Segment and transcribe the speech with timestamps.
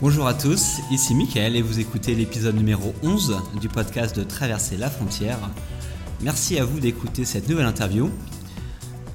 [0.00, 4.76] Bonjour à tous, ici Michael et vous écoutez l'épisode numéro 11 du podcast de Traverser
[4.76, 5.38] la frontière.
[6.20, 8.08] Merci à vous d'écouter cette nouvelle interview.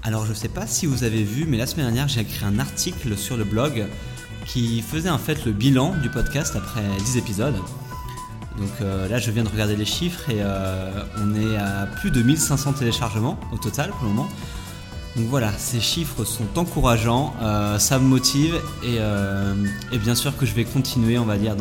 [0.03, 2.43] Alors je ne sais pas si vous avez vu, mais la semaine dernière j'ai écrit
[2.43, 3.85] un article sur le blog
[4.45, 7.55] qui faisait en fait le bilan du podcast après 10 épisodes.
[8.57, 12.11] Donc euh, là je viens de regarder les chiffres et euh, on est à plus
[12.11, 14.27] de 1500 téléchargements au total pour le moment.
[15.16, 19.53] Donc voilà, ces chiffres sont encourageants, euh, ça me motive euh,
[19.91, 21.55] et, bien sûr que je vais continuer, on va dire,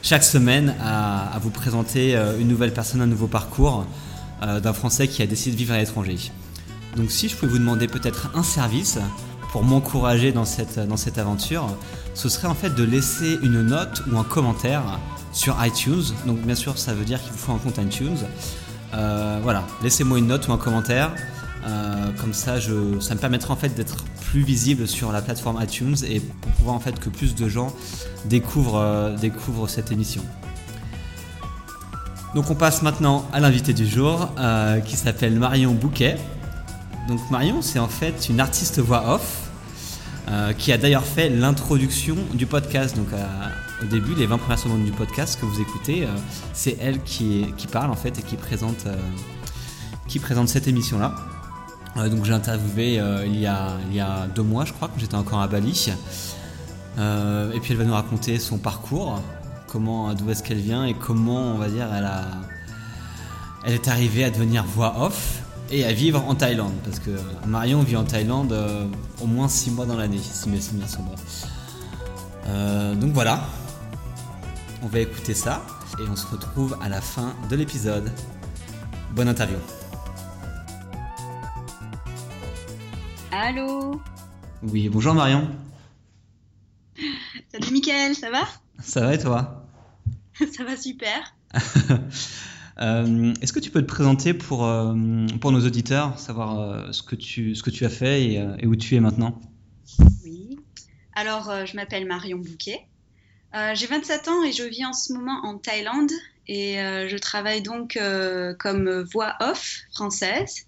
[0.00, 3.86] chaque semaine à, vous présenter euh, une nouvelle personne, un nouveau parcours
[4.62, 6.18] d'un Français qui a décidé de vivre à l'étranger.
[6.96, 8.98] Donc si je pouvais vous demander peut-être un service
[9.52, 11.66] pour m'encourager dans cette, dans cette aventure,
[12.12, 14.82] ce serait en fait de laisser une note ou un commentaire
[15.32, 16.02] sur iTunes.
[16.26, 18.18] Donc bien sûr ça veut dire qu'il vous faut un compte iTunes.
[18.92, 21.10] voilà, laissez-moi une note ou un commentaire.
[21.66, 23.96] Euh, comme ça, ça me permettra en fait d'être
[24.30, 27.74] plus visible sur la plateforme iTunes et pour pouvoir en fait que plus de gens
[28.26, 30.22] découvrent, euh, cette émission.
[32.34, 36.16] Donc on passe maintenant à l'invité du jour euh, qui s'appelle Marion Bouquet.
[37.08, 39.40] Donc Marion, c'est en fait une artiste voix off
[40.56, 42.96] qui a d'ailleurs fait l'introduction du podcast.
[42.96, 43.08] Donc
[43.82, 46.08] au début, les 20 premières secondes du podcast que vous écoutez,
[46.54, 48.86] c'est elle qui, parle en fait et qui présente,
[50.08, 51.14] qui présente cette émission-là.
[51.96, 55.40] Euh, donc j'ai interviewé euh, il, y a, deux mois, je crois, quand j'étais encore
[55.40, 55.92] à Bali.
[56.98, 59.20] Euh, et puis elle va nous raconter son parcours,
[59.68, 62.22] comment, d'où est-ce qu'elle vient et comment, on va dire, elle a,
[63.64, 67.10] elle est arrivée à devenir voix off et à vivre en Thaïlande, parce que
[67.46, 68.54] Marion vit en Thaïlande
[69.20, 73.00] au moins six mois dans l'année, si mes souvenirs sont bons.
[73.00, 73.40] donc voilà,
[74.82, 75.62] on va écouter ça
[75.98, 78.10] et on se retrouve à la fin de l'épisode.
[79.14, 79.58] Bonne interview.
[83.36, 84.00] Allô
[84.62, 85.50] Oui, bonjour Marion.
[87.50, 88.46] Salut Mickaël, ça va
[88.80, 89.66] Ça va et toi
[90.56, 91.34] Ça va super.
[92.80, 94.92] Euh, est-ce que tu peux te présenter pour, euh,
[95.40, 98.74] pour nos auditeurs, savoir euh, ce, que tu, ce que tu as fait et, où
[98.74, 99.40] tu es maintenant?
[100.24, 100.58] Oui.
[101.14, 102.80] Alors, je m'appelle Marion Bouquet.
[103.74, 106.10] J'ai 27 ans et je vis en ce moment en Thaïlande
[106.48, 107.96] et je travaille donc
[108.58, 110.66] comme voix off française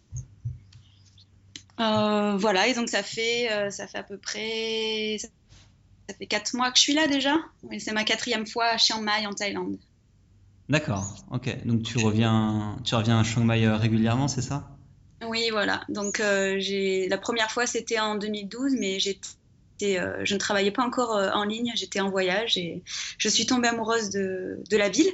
[1.81, 6.55] euh, voilà, et donc ça fait, euh, ça fait à peu près, ça fait quatre
[6.55, 7.37] mois que je suis là déjà.
[7.71, 9.77] Et c'est ma quatrième fois à Chiang Mai en Thaïlande.
[10.69, 11.65] D'accord, ok.
[11.65, 14.71] Donc tu reviens, tu reviens à Chiang Mai euh, régulièrement, c'est ça?
[15.27, 15.83] Oui, voilà.
[15.89, 16.23] Donc
[16.59, 19.29] j'ai, la première fois c'était en 2012, mais j'étais
[19.79, 22.83] je ne travaillais pas encore en ligne, j'étais en voyage et
[23.19, 25.11] je suis tombée amoureuse de, de la ville.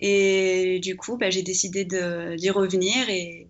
[0.00, 3.48] Et du coup, bah, j'ai décidé d'y revenir et,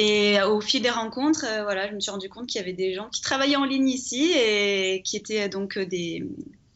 [0.00, 2.72] et au fil des rencontres, euh, voilà, je me suis rendu compte qu'il y avait
[2.72, 6.24] des gens qui travaillaient en ligne ici et qui étaient donc euh, des,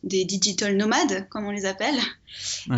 [0.03, 1.95] des digital nomades, comme on les appelle.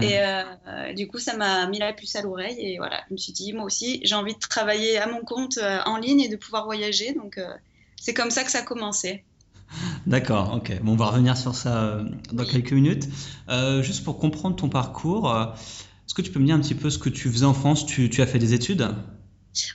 [0.03, 2.59] Et euh, du coup, ça m'a mis la puce à l'oreille.
[2.59, 5.59] Et voilà, je me suis dit, moi aussi, j'ai envie de travailler à mon compte
[5.87, 7.15] en ligne et de pouvoir voyager.
[7.15, 7.41] Donc,
[7.99, 9.25] c'est comme ça que ça a commencé.
[10.07, 10.79] D'accord, ok.
[10.83, 12.01] Bon, on va revenir sur ça
[12.33, 13.09] dans quelques minutes.
[13.81, 15.35] juste pour comprendre ton parcours,
[16.07, 17.87] est-ce que tu peux me dire un petit peu ce que tu faisais en France?
[17.87, 18.95] Tu, tu as fait des études?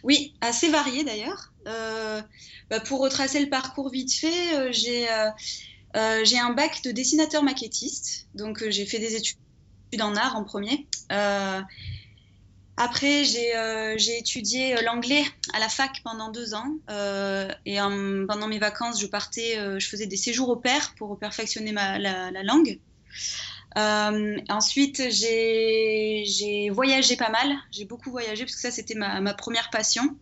[0.04, 1.52] Oui, assez varié d'ailleurs.
[1.68, 2.22] Euh,
[2.70, 4.72] bah, pour retracer le parcours vite fait, euh,
[5.96, 8.28] euh, j'ai un bac de dessinateur maquettiste.
[8.36, 9.38] Donc j'ai fait des études
[10.00, 10.88] en art en premier.
[12.78, 15.24] après, j'ai étudié l'anglais
[15.54, 16.76] à la fac pendant deux ans.
[17.66, 22.00] et pendant mes vacances, je partais, je faisais des séjours au pair pour perfectionner la,
[22.00, 22.80] la langue.
[23.78, 27.56] Euh, ensuite, j'ai voyagé pas mal.
[27.72, 30.18] J'ai beaucoup voyagé parce que ça, c'était ma, première passion.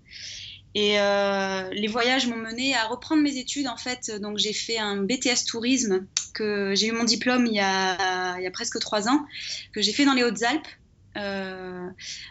[0.75, 4.11] Et euh, les voyages m'ont mené à reprendre mes études en fait.
[4.21, 6.05] Donc j'ai fait un BTS tourisme
[6.35, 9.25] que j'ai eu mon diplôme il y a, il y a presque trois ans
[9.73, 10.67] que j'ai fait dans les Hautes-Alpes.
[11.15, 11.87] Euh,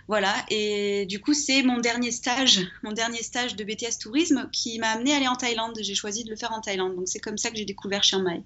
[0.07, 0.33] voilà.
[0.49, 4.91] Et du coup c'est mon dernier stage, mon dernier stage de BTS tourisme qui m'a
[4.91, 5.77] amené à aller en Thaïlande.
[5.81, 6.95] J'ai choisi de le faire en Thaïlande.
[6.95, 8.43] Donc c'est comme ça que j'ai découvert Chiang Mai.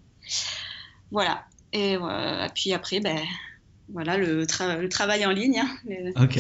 [1.11, 1.45] Voilà.
[1.73, 1.97] Et
[2.55, 3.19] puis après, ben,
[3.93, 5.61] voilà, le, le travail en ligne.
[5.61, 6.39] Hein, ok.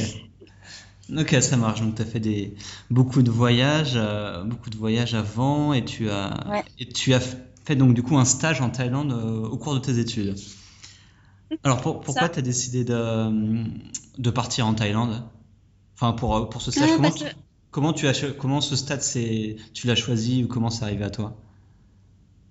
[1.16, 1.80] Ok, ça marche.
[1.80, 2.54] Donc, tu as fait des,
[2.90, 7.76] beaucoup de voyages, euh, beaucoup de voyages avant et tu as, et tu as fait
[7.76, 10.36] donc du coup un stage en Thaïlande euh, au cours de tes études.
[11.64, 13.64] Alors pourquoi tu as décidé de,
[14.18, 15.24] de, partir en Thaïlande?
[15.94, 17.10] Enfin, pour, pour ce stage, comment,
[17.72, 19.02] comment, tu as, comment ce stade,
[19.74, 21.36] tu l'as choisi ou comment c'est arrivé à toi?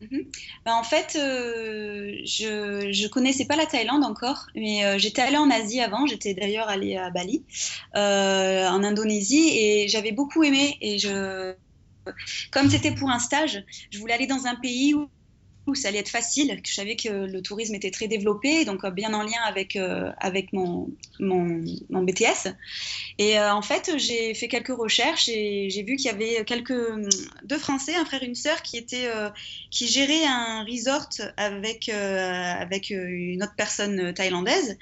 [0.01, 0.31] Mhm.
[0.66, 5.38] Bah, en fait, euh, je ne connaissais pas la Thaïlande encore, mais euh, j'étais allée
[5.38, 6.07] en Asie avant.
[6.07, 7.46] J'étais d'ailleurs allée à Bali,
[7.98, 10.78] euh, en Indonésie, et j'avais beaucoup aimé.
[10.80, 11.54] Et je,
[12.51, 15.10] comme c'était pour un stage, je voulais aller dans un pays où
[15.75, 18.92] ça allait être facile, que je savais que le tourisme était très développé, donc euh,
[18.92, 20.89] bien en lien avec, euh, avec mon,
[21.19, 22.54] mon, mon, BTS.
[23.18, 26.74] Et euh, en fait, j'ai fait quelques recherches et j'ai vu qu'il y avait quelques,
[27.44, 29.10] deux Français, un frère et une sœur, qui, étaient,
[29.71, 34.77] qui géraient un resort avec, avec une autre personne thaïlandaise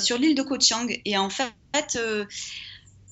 [0.00, 0.86] sur l'île de Koh Chang.
[1.04, 1.98] Et en fait,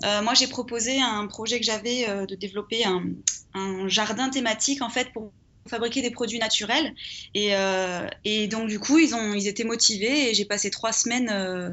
[0.03, 3.05] moi, j'ai proposé un projet que j'avais de développer un,
[3.55, 5.33] un, jardin thématique en fait pour
[5.69, 6.95] fabriquer des produits naturels.
[7.35, 10.93] Et, euh, et, donc, du coup, ils, ont, ils étaient motivés et j'ai passé trois
[10.93, 11.71] semaines euh,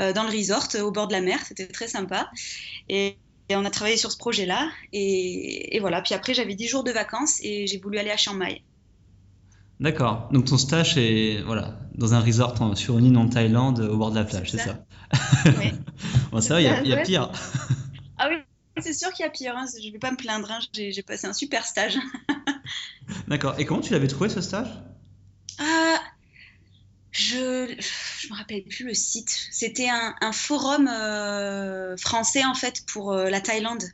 [0.00, 1.40] euh, dans le resort au bord de la mer.
[1.46, 2.30] C'était très sympa.
[2.88, 3.16] Et,
[3.50, 4.70] on a travaillé sur ce projet-là.
[4.92, 6.02] Et, voilà.
[6.02, 8.62] Puis après, j'avais dix jours de vacances et j'ai voulu aller à Chiang Mai.
[9.78, 10.28] D'accord.
[10.32, 14.10] Donc ton stage est voilà, dans un resort sur une île en Thaïlande au bord
[14.10, 14.86] de la plage, c'est ça,
[15.58, 15.72] Oui.
[16.32, 17.30] bon, ça il y, a pire.
[18.16, 18.36] ah oui,
[18.78, 19.54] c'est sûr qu'il y a pire.
[19.56, 19.66] Hein.
[19.80, 20.50] Je ne vais pas me plaindre.
[20.50, 20.58] Hein.
[20.72, 21.96] J'ai passé un super stage.
[23.28, 23.54] D'accord.
[23.58, 24.68] Et comment tu l'avais trouvé ce stage?
[25.58, 26.00] Ah,
[27.12, 29.48] Je ne me rappelle plus le site.
[29.50, 33.84] C'était un, forum euh, français en fait pour euh, la Thaïlande.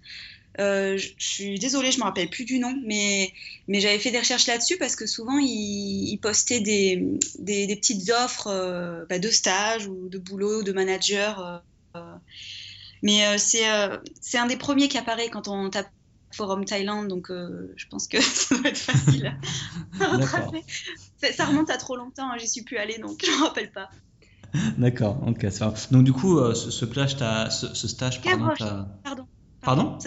[0.60, 3.32] Euh, je, suis désolée, je me rappelle plus du nom, mais,
[3.68, 7.02] mais j'avais fait des recherches là-dessus parce que souvent ils, postaient des,
[7.38, 11.62] des, petites offres bah, de stage ou de boulot, de manager.
[13.02, 15.88] mais c'est un des premiers qui apparaît quand on tape
[16.32, 19.36] Forum Thaïlande, donc euh, je pense que ça doit être facile
[21.30, 23.70] ça, remonte à trop longtemps, hein, j'y suis plus allée, donc je ne me rappelle
[23.70, 23.88] pas.
[24.76, 29.26] D'accord, ok, ça Donc du coup, euh, ce, plage, ce, ce, stage, pardon, pardon,
[29.60, 29.98] pardon,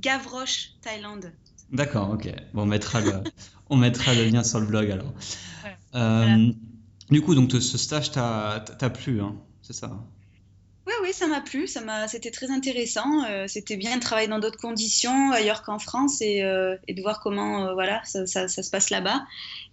[0.00, 1.32] Gavroche, Thaïlande.
[1.72, 2.32] D'accord, ok.
[2.54, 3.12] Bon, on mettra le,
[3.70, 5.12] on mettra le lien sur le blog alors.
[5.94, 6.52] Euh,
[7.10, 9.98] du coup, donc ce stage t'a plu, hein, c'est ça
[10.86, 13.24] oui, oui, ça m'a plu, ça m'a, c'était très intéressant.
[13.24, 17.20] Euh, c'était bien de travailler dans d'autres conditions ailleurs qu'en France et, euh, de voir
[17.20, 19.24] comment, euh, voilà, ça, se passe là-bas.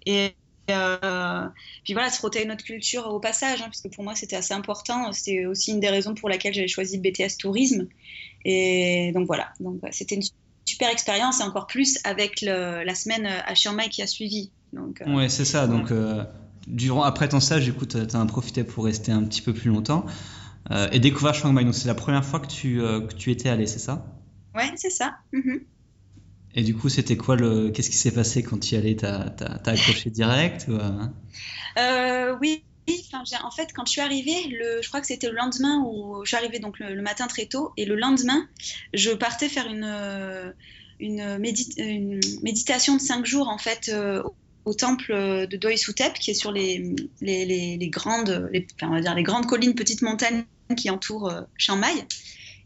[0.07, 0.33] Et
[0.65, 4.35] puis voilà, se frotter à notre culture au passage, hein, parce que pour moi c'était
[4.35, 5.11] assez important.
[5.11, 7.87] C'était aussi une des raisons pour laquelle j'avais choisi le BTS Tourisme.
[8.45, 10.23] Et donc voilà, donc c'était une
[10.65, 14.49] super expérience et encore plus avec la semaine à Chiang Mai qui a suivi.
[14.71, 15.67] Donc, ouais, c'est ça.
[15.67, 15.91] Donc
[16.65, 19.69] durant, après ton stage, coup, tu as, as profité pour rester un petit peu plus
[19.69, 20.05] longtemps.
[20.71, 21.65] Euh, et découvrir Chiang Mai.
[21.65, 24.05] Donc c'est la première fois que tu, euh, que tu étais allé, c'est ça?
[24.55, 25.17] Ouais, c'est ça.
[25.31, 25.61] Mhm.
[26.55, 27.71] Et du coup, c'était quoi le.
[27.71, 32.35] Qu'est-ce qui s'est passé quand tu y allais T'as as, accroché direct euh?
[32.39, 32.63] Oui.
[33.11, 36.29] en fait, quand je suis arrivée, le, je crois que c'était le lendemain où je
[36.29, 38.47] suis arrivée donc le, matin très tôt, et le lendemain,
[38.93, 40.53] je partais faire une,
[40.99, 41.39] une,
[41.77, 43.91] une méditation de cinq jours en fait
[44.65, 49.01] au temple de Doi Sutep, qui est sur les, les, les, grandes, les, on va
[49.01, 50.43] dire les grandes collines, petites montagnes
[50.75, 52.07] qui entourent euh, Mai.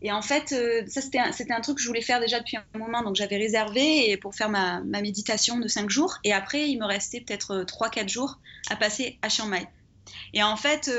[0.02, 2.58] Et en fait, euh, ça c'était un, un, truc que je voulais faire déjà depuis
[2.58, 6.18] un moment, donc j'avais réservé et pour faire ma, ma, méditation de 5 jours.
[6.24, 8.40] Et après, il me restait peut-être 3-4 euh, jours
[8.70, 9.68] à passer à Chiang Mai.
[10.34, 10.90] Et en fait,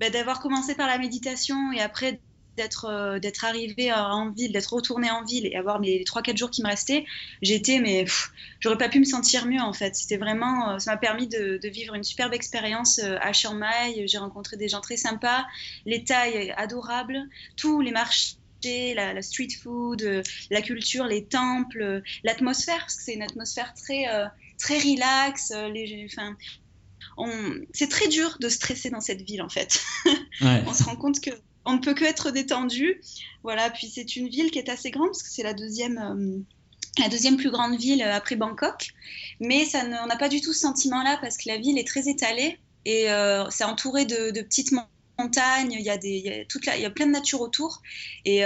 [0.00, 2.20] bah, d'avoir commencé par la méditation et après
[2.60, 6.50] d'être euh, d'être arrivée en ville, d'être retournée en ville et avoir les 3-4 jours
[6.50, 7.04] qui me restaient,
[7.40, 8.04] j'étais, mais
[8.60, 9.96] j'aurais pas pu me sentir mieux en fait.
[9.96, 14.06] C'était vraiment, euh, ça m'a permis de, vivre une superbe expérience euh, à Chiang Mai.
[14.06, 15.46] J'ai rencontré des gens très sympas,
[15.86, 18.36] les tailles adorables, tous les marchés.
[18.62, 24.04] La, street food, la culture, les temples, l'atmosphère, parce que c'est une atmosphère très,
[24.58, 25.50] très relax.
[25.72, 26.36] Les, enfin,
[27.72, 29.80] c'est très dur de stresser dans cette ville en fait.
[30.42, 31.30] on se rend compte que
[31.70, 33.00] on ne peut que être détendu.
[33.42, 37.02] Voilà, puis c'est une ville qui est assez grande parce que c'est la deuxième, euh,
[37.02, 38.88] la deuxième plus grande ville euh, après Bangkok.
[39.40, 42.08] Mais ça on n'a pas du tout ce sentiment-là parce que la ville est très
[42.08, 44.72] étalée et euh, c'est entouré de, petites
[45.18, 45.72] montagnes.
[45.72, 47.82] Il y, a des, il, y a toute il y a plein de nature autour
[48.24, 48.42] et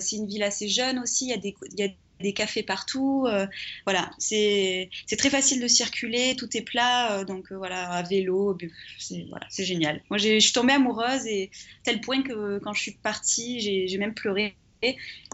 [0.00, 1.26] c'est une ville assez jeune aussi.
[1.26, 3.26] Il y a des, des cafés partout.
[3.26, 3.46] Euh,
[3.86, 8.56] voilà, c'est très facile de circuler, tout est plat, euh, donc euh, voilà, à vélo,
[8.98, 10.02] c'est voilà, génial.
[10.10, 11.50] Moi, je suis tombée amoureuse et
[11.84, 14.54] tel point que quand je suis partie, j'ai même pleuré.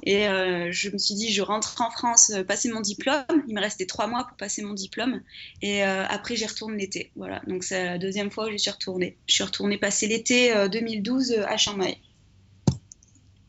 [0.05, 3.25] Et je me suis dit, je rentre en France, passer mon diplôme.
[3.47, 5.21] Il me restait trois mois pour passer mon diplôme.
[5.61, 7.11] Et après, j'y retourne l'été.
[7.14, 9.19] Voilà, donc c'est la deuxième fois où je suis retournée.
[9.26, 11.76] Je suis retournée passer l'été 2012 à Chiang.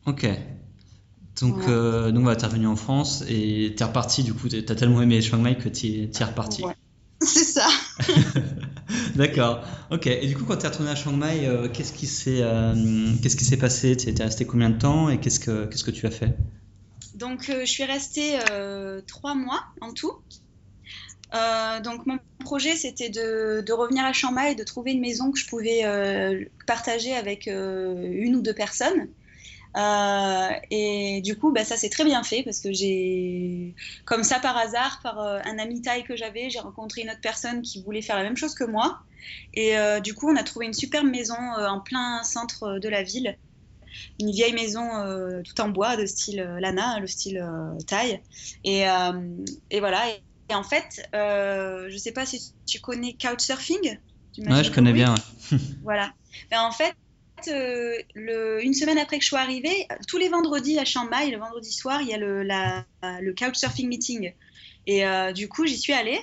[0.04, 0.26] Ok,
[1.40, 4.56] donc, euh, donc tu es revenu en France et tu es reparti, du coup, tu
[4.56, 6.62] as tellement aimé Chiang Mai que tu es, reparti.
[7.20, 7.66] C'est ça.
[9.14, 9.62] D'accord.
[9.90, 10.06] Ok.
[10.06, 12.42] Et du coup, quand tu es retourné à Chiang Mai, euh, qu'est-ce qui s'est
[13.22, 13.96] qu'est-ce qui s'est passé?
[13.96, 16.36] Tu es resté combien de temps et qu'est-ce que qu'est-ce que tu as fait?
[17.14, 18.38] Donc, je suis restée
[19.06, 20.12] trois mois en tout.
[21.84, 25.32] donc mon projet c'était de, de, revenir à Chiang Mai et de trouver une maison
[25.32, 25.82] que je pouvais
[26.66, 29.08] partager avec une ou deux personnes.
[29.76, 34.38] Euh, et du coup, bah, ça s'est très bien fait parce que j'ai, comme ça
[34.38, 37.82] par hasard, par euh, un ami taille que j'avais, j'ai rencontré une autre personne qui
[37.82, 39.00] voulait faire la même chose que moi.
[39.54, 43.02] Et euh, du coup, on a trouvé une superbe maison en plein centre de la
[43.02, 43.36] ville.
[44.20, 47.44] Une vieille maison tout en bois de style Lana, le style
[47.86, 48.20] taille.
[48.64, 48.82] Et,
[49.70, 50.02] et, voilà.
[50.50, 53.98] Et, en fait, je ne sais pas si tu connais Couchsurfing.
[54.38, 55.14] Ouais, je connais bien.
[55.82, 56.12] voilà.
[56.50, 56.94] Mais en fait,
[57.48, 61.30] euh, le, une semaine après que je sois arrivée, tous les vendredis à Chiang Mai,
[61.30, 62.84] le vendredi soir, il y a le, la,
[63.20, 64.32] le couchsurfing meeting.
[64.86, 66.20] Et euh, du coup, j'y suis allée.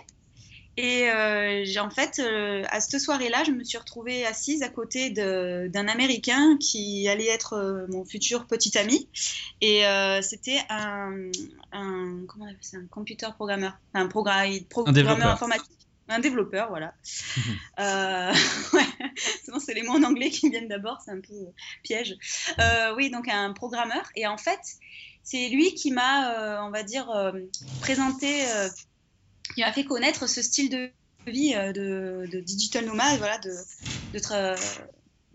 [0.75, 5.88] Et euh, en fait, à cette soirée-là, je me suis retrouvée assise à côté d'un
[5.88, 9.08] Américain qui allait être mon futur petit ami.
[9.62, 9.84] Et
[10.22, 11.29] c'était un,
[11.72, 15.70] un, comment on appelle ça, un computer programmeur, un, programmeur informatique.
[16.10, 16.93] Un développeur, voilà.
[17.79, 18.33] euh,
[18.74, 19.60] ouais.
[19.60, 21.33] c'est les mots en anglais qui viennent d'abord, c'est un peu
[21.83, 22.15] piège.
[22.60, 24.03] Euh, oui, donc un programmeur.
[24.15, 24.60] Et en fait,
[25.24, 27.31] c'est lui qui m'a, euh, on va dire, euh,
[27.81, 28.43] présenté,
[29.55, 30.91] qui m'a fait connaître ce style de
[31.25, 33.51] vie de, digital nomade, voilà, de,
[34.13, 34.55] de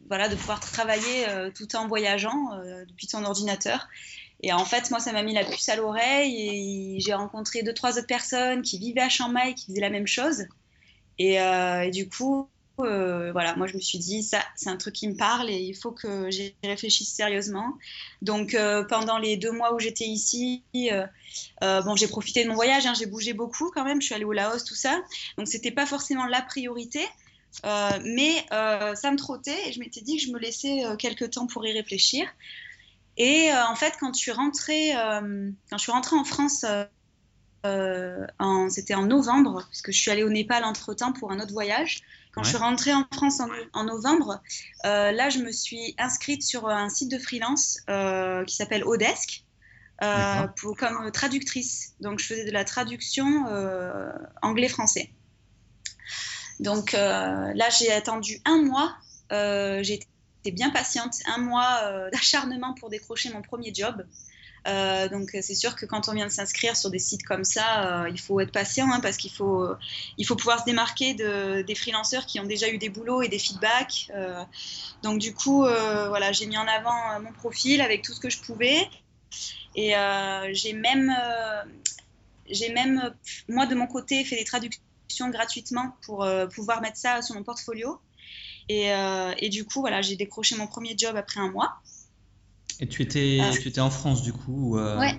[0.08, 2.58] voilà, de pouvoir travailler tout en voyageant
[2.88, 3.88] depuis son ordinateur.
[4.40, 7.74] Et en fait, moi, ça m'a mis la puce à l'oreille et j'ai rencontré deux,
[7.74, 10.44] trois autres personnes qui vivaient à Chiang Mai qui faisaient la même chose.
[11.18, 12.48] Et, euh, et du coup,
[12.80, 15.56] euh, voilà, moi je me suis dit, ça c'est un truc qui me parle et
[15.56, 17.74] il faut que j'y réfléchisse sérieusement.
[18.22, 20.62] Donc euh, pendant les deux mois où j'étais ici,
[21.60, 24.24] bon, j'ai profité de mon voyage, hein, j'ai bougé beaucoup quand même, je suis allée
[24.24, 24.96] au Laos, tout ça.
[25.36, 27.04] Donc c'était pas forcément la priorité.
[28.04, 31.66] mais ça me trottait et je m'étais dit que je me laissais quelques temps pour
[31.66, 32.28] y réfléchir.
[33.18, 36.64] Et en fait, quand je suis rentrée, quand je suis rentrée en France
[37.66, 38.26] euh,
[38.70, 42.02] c'était en novembre, puisque je suis allée au Népal entre-temps pour un autre voyage.
[42.32, 43.40] Quand je suis rentrée en France
[43.72, 44.40] en, novembre,
[44.84, 49.44] euh, là, je me suis inscrite sur un site de freelance euh, qui s'appelle Odesk.
[50.56, 51.94] pour, comme traductrice.
[52.00, 53.44] Donc, je faisais de la traduction
[54.42, 55.10] anglais-français.
[56.60, 58.94] Donc là, j'ai attendu un mois.
[59.30, 60.06] j'ai été
[60.50, 64.04] bien patiente, un mois d'acharnement pour décrocher mon premier job.
[64.66, 68.02] Euh, donc c'est sûr que quand on vient de s'inscrire sur des sites comme ça,
[68.04, 69.66] euh, il faut être patient hein, parce qu'il faut,
[70.18, 73.28] il faut pouvoir se démarquer de, des freelanceurs qui ont déjà eu des boulots et
[73.28, 74.10] des feedbacks.
[74.14, 74.42] Euh,
[75.02, 78.40] donc du coup, voilà, j'ai mis en avant mon profil avec tout ce que je
[78.40, 78.88] pouvais.
[79.74, 79.94] Et
[80.52, 81.14] j'ai même,
[82.50, 83.14] j'ai même,
[83.48, 88.00] moi de mon côté, fait des traductions gratuitement pour pouvoir mettre ça sur mon portfolio.
[88.68, 88.90] Et,
[89.38, 91.80] et du coup, voilà, j'ai décroché mon premier job après un mois.
[92.80, 94.98] Et tu étais, euh, tu étais en France du coup euh...
[94.98, 95.18] Ouais,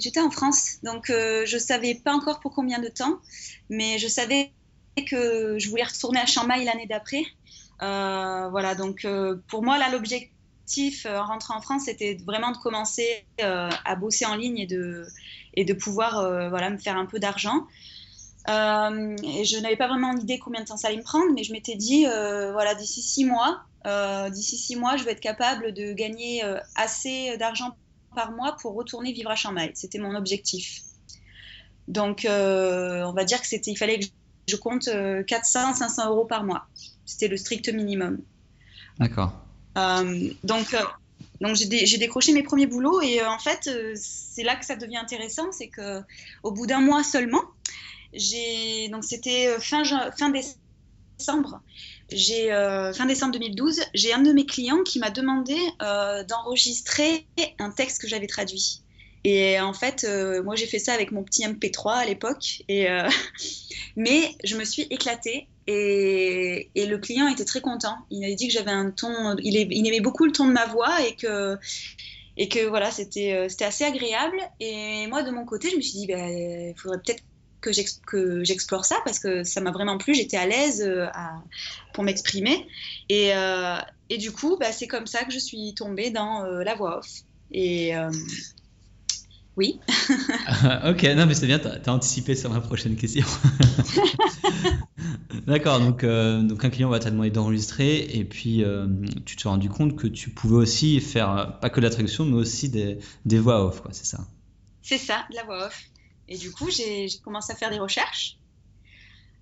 [0.00, 0.78] j'étais en France.
[0.82, 3.18] Donc euh, je savais pas encore pour combien de temps,
[3.68, 4.52] mais je savais
[5.06, 7.22] que je voulais retourner à Chiang Mai l'année d'après.
[7.82, 12.56] Euh, voilà, donc euh, pour moi là l'objectif en rentrant en France c'était vraiment de
[12.56, 15.06] commencer à bosser en ligne et de,
[15.52, 17.66] et de pouvoir voilà, me faire un peu d'argent.
[18.46, 21.52] Et je n'avais pas vraiment idée combien de temps ça allait me prendre, mais je
[21.52, 25.92] m'étais dit, voilà, d'ici six mois, euh, d'ici six mois, je vais être capable de
[25.92, 27.76] gagner euh, assez d'argent
[28.14, 29.72] par mois pour retourner vivre à Chiang Mai.
[29.74, 30.80] C'était mon objectif.
[31.86, 34.06] Donc, euh, on va dire que c'était, il fallait que
[34.48, 34.88] je compte
[35.26, 36.66] 400, 500 euros par mois.
[37.04, 38.20] C'était le strict minimum.
[38.98, 39.32] D'accord.
[39.76, 40.76] donc,
[41.40, 45.50] donc j'ai décroché mes premiers boulots et en fait, c'est là que ça devient intéressant,
[45.52, 46.00] c'est que
[46.42, 47.42] au bout d'un mois seulement,
[48.90, 50.30] donc c'était fin, fin
[51.18, 51.60] décembre,
[52.12, 57.26] euh, fin décembre 2012, j'ai un de mes clients qui m'a demandé euh, d'enregistrer
[57.58, 58.82] un texte que j'avais traduit.
[59.24, 62.86] Et en fait, euh, moi j'ai fait ça avec mon petit MP3 à l'époque, et
[63.96, 67.96] mais je me suis éclatée et, et, le client était très content.
[68.10, 71.00] Il m'a dit que j'avais un ton, il, aimait beaucoup le ton de ma voix
[71.06, 71.56] et que
[72.36, 74.36] et que voilà c'était c'était assez agréable.
[74.60, 77.22] Et moi de mon côté, je me suis dit bah, il faudrait peut-être
[78.06, 81.06] que j'explore ça parce que ça m'a vraiment plu, j'étais à l'aise euh,
[81.92, 82.66] pour m'exprimer.
[83.08, 83.76] Et, euh,
[84.10, 86.98] et, du coup, bah, c'est comme ça que je suis tombée dans euh, la voix
[86.98, 87.08] off.
[87.50, 87.92] Et
[89.56, 89.78] oui.
[89.88, 93.24] ok, non mais c'est bien, tu as, anticipé sur ma prochaine question.
[95.46, 98.64] D'accord, donc, donc un client va te demander d'enregistrer et puis
[99.24, 102.36] tu te rendu compte que tu pouvais aussi faire pas que de la traduction mais
[102.36, 104.26] aussi des, des voix off, c'est ça?
[104.82, 105.84] C'est ça, de la voix off.
[106.28, 108.38] Et du coup, j'ai commencé à faire des recherches.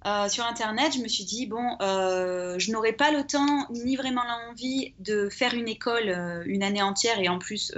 [0.05, 3.97] euh, sur Internet, je me suis dit, bon, euh, je n'aurais pas le temps ni
[3.97, 7.73] vraiment l'envie de faire une école euh, une année entière et en plus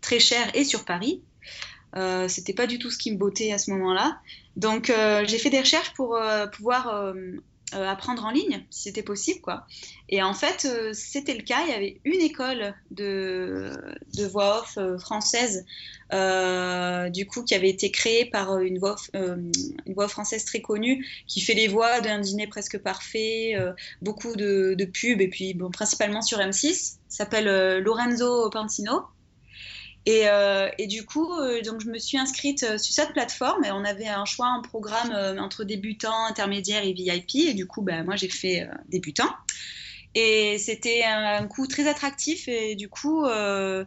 [0.00, 1.22] très chère et sur Paris.
[2.28, 4.20] C'était pas du tout ce qui me bottait à ce moment-là.
[4.56, 4.92] Donc
[5.24, 6.16] j'ai fait des recherches pour
[6.52, 7.14] pouvoir
[7.72, 9.66] apprendre en ligne, si c'était possible, quoi.
[10.08, 11.62] Et en fait, euh, c'était le cas.
[11.66, 13.72] Il y avait une école de,
[14.14, 15.64] de voix off euh, française,
[17.12, 21.40] du coup, qui avait été créée par une voix, une voix française très connue, qui
[21.40, 23.54] fait les voix d'un dîner presque parfait,
[24.02, 29.04] beaucoup de, de, pubs, et puis bon, principalement sur M6, s'appelle Lorenzo Pantino.
[30.08, 33.70] Euh, et, du coup, euh, donc je me suis inscrite euh, sur cette plateforme et
[33.70, 37.48] on avait un choix en programme entre débutants, intermédiaires et VIP.
[37.48, 39.30] Et du coup, ben, moi, j'ai fait débutant.
[40.14, 42.48] Et c'était un, coût très attractif.
[42.48, 43.86] Et du coup, ben,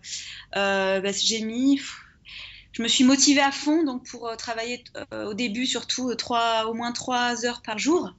[0.53, 1.81] j'ai mis.
[2.71, 6.91] Je me suis motivée à fond donc pour travailler au début surtout trois, au moins
[6.91, 8.15] trois heures par jour.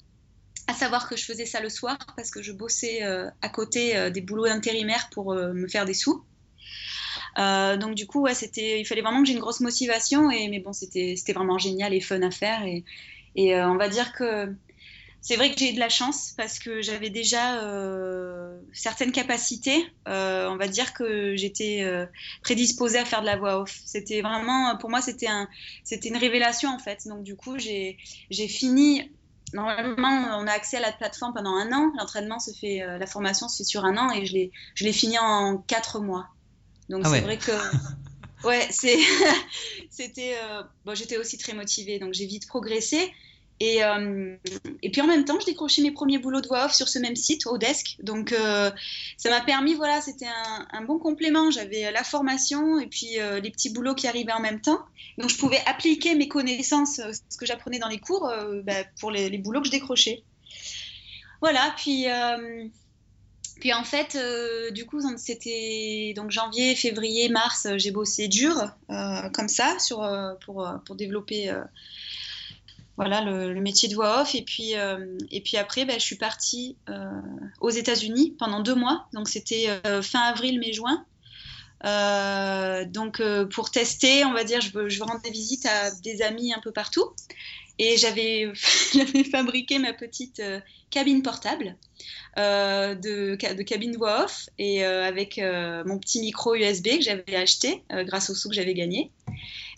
[0.69, 4.21] À savoir que je faisais ça le soir parce que je bossais à côté des
[4.21, 6.25] boulots intérimaires pour me faire des sous.
[7.39, 10.29] Euh, donc du coup, c'était, il fallait vraiment que j'ai une grosse motivation.
[10.29, 12.65] Mais bon, c'était, vraiment génial et fun à faire.
[12.65, 14.53] Et, euh, on va dire que
[15.21, 19.87] c'est vrai que j'ai eu de la chance parce que j'avais déjà euh, certaines capacités.
[20.07, 21.85] on va dire que j'étais
[22.43, 23.81] prédisposée à faire de la voix off.
[23.85, 25.49] C'était vraiment, pour moi, c'était un,
[25.83, 27.09] c'était une révélation en fait.
[27.09, 27.97] Donc du coup, j'ai,
[28.49, 29.11] fini
[29.55, 31.93] normalement, on a accès à la plateforme pendant un an.
[31.99, 35.57] L'entraînement se fait, la formation se fait sur un an et je l'ai fini en
[35.57, 36.29] quatre mois.
[36.89, 37.53] Donc ah c'est vrai que
[38.47, 38.99] ouais, c'est
[39.91, 43.13] c'était euh, bon, j'étais aussi très motivée, donc j'ai vite progressé.
[43.61, 44.37] Et, euh,
[44.83, 46.99] et puis en même temps, je décrochais mes premiers boulots de voix off sur ce
[46.99, 47.97] même site, au desk.
[48.03, 48.71] Donc euh,
[49.17, 50.27] ça m'a permis, voilà, c'était
[50.73, 51.53] un, bon complément.
[51.53, 54.81] J'avais la formation et puis les petits boulots qui arrivaient en même temps.
[55.19, 58.29] Donc je pouvais appliquer mes connaissances, ce que j'apprenais dans les cours,
[58.65, 60.25] bah, pour les, les, boulots que je décrochais.
[61.41, 62.07] Voilà, puis
[63.65, 68.63] puis en fait, euh, du coup, c'était donc janvier, février, mars, euh, j'ai bossé dur
[68.91, 70.07] euh, comme ça sur,
[70.45, 71.51] pour, pour développer
[72.99, 74.35] voilà, le, métier de voix off.
[74.35, 74.73] Et puis,
[75.31, 76.77] et puis après, ben, je suis partie
[77.63, 79.09] aux États-Unis pendant deux mois.
[79.15, 81.03] Donc c'était fin avril, mai, juin.
[81.85, 86.73] Donc pour tester, on va dire, je je des visites à des amis un peu
[86.73, 87.13] partout.
[87.79, 88.53] Et j'avais
[89.33, 90.41] fabriqué ma petite
[90.91, 91.77] cabine portable.
[92.37, 97.37] Euh, de, cabine voix off et euh, avec euh, mon petit micro USB que j'avais
[97.37, 99.13] acheté grâce au sous que j'avais gagné.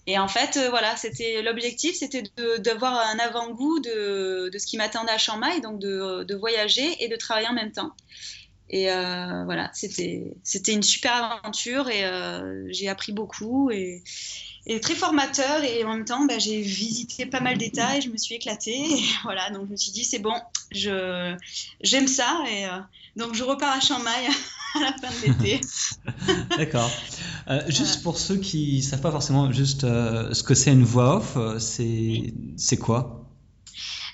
[0.07, 2.23] Et en fait, voilà, c'était l'objectif, c'était
[2.61, 7.16] d'avoir un avant-goût de, ce qui m'attendait à Chiang Mai, donc de, voyager et de
[7.16, 7.90] travailler en même temps.
[8.70, 12.05] Et voilà, c'était une super aventure et
[12.68, 14.02] j'ai appris beaucoup et,
[14.66, 18.11] et très formateur et en même temps bah, j'ai visité pas mal d'États et je
[18.11, 18.76] me suis éclatée.
[18.76, 20.35] Et voilà donc je me suis dit c'est bon
[20.72, 22.79] j'aime ça et euh,
[23.16, 24.29] donc je repars à Chiang Mai
[24.74, 25.61] à la fin de l'été.
[26.59, 26.90] D'accord.
[27.48, 31.16] Euh, juste pour ceux qui savent pas forcément juste euh, ce que c'est une voix
[31.16, 33.26] off c'est quoi?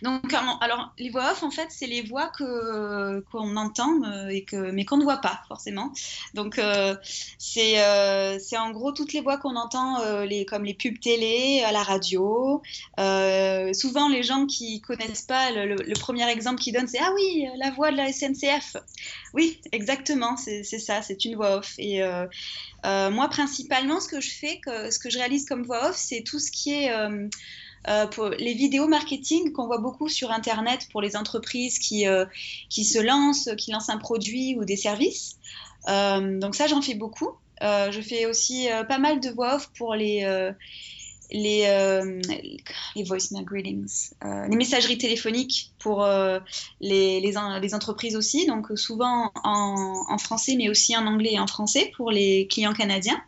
[0.03, 4.43] Donc, alors, les voix off, en fait, c'est les voix que qu'on entend euh, et
[4.43, 5.93] que mais qu'on ne voit pas forcément.
[6.35, 6.97] Donc, euh,
[7.39, 11.63] c'est euh, c'est en gros toutes les voix qu'on entend, les comme les pubs télé,
[11.65, 12.63] à la radio.
[13.73, 17.71] souvent, les gens qui connaissent pas le, premier exemple qu'ils donnent, c'est ah oui, la
[17.71, 18.77] voix de la SNCF.
[19.35, 21.75] Oui, exactement, c'est ça, c'est une voix off.
[21.79, 22.03] Et
[22.85, 26.41] moi, principalement, ce que je fais, ce que je réalise comme voix off, c'est tout
[26.41, 26.91] ce qui est
[27.89, 28.07] euh,
[28.39, 32.25] les vidéos marketing qu'on voit beaucoup sur Internet pour les entreprises qui, euh,
[32.69, 35.37] qui se lancent, qui lancent un produit ou des services.
[35.89, 37.31] Euh, donc ça, j'en fais beaucoup.
[37.61, 40.53] je fais aussi pas mal de voix off pour les,
[41.31, 41.63] les,
[42.97, 46.05] les voicemail greetings, les messageries téléphoniques pour
[46.81, 51.47] les, les, entreprises aussi, donc souvent en, en, français, mais aussi en anglais et en
[51.47, 53.23] français pour les clients canadiens.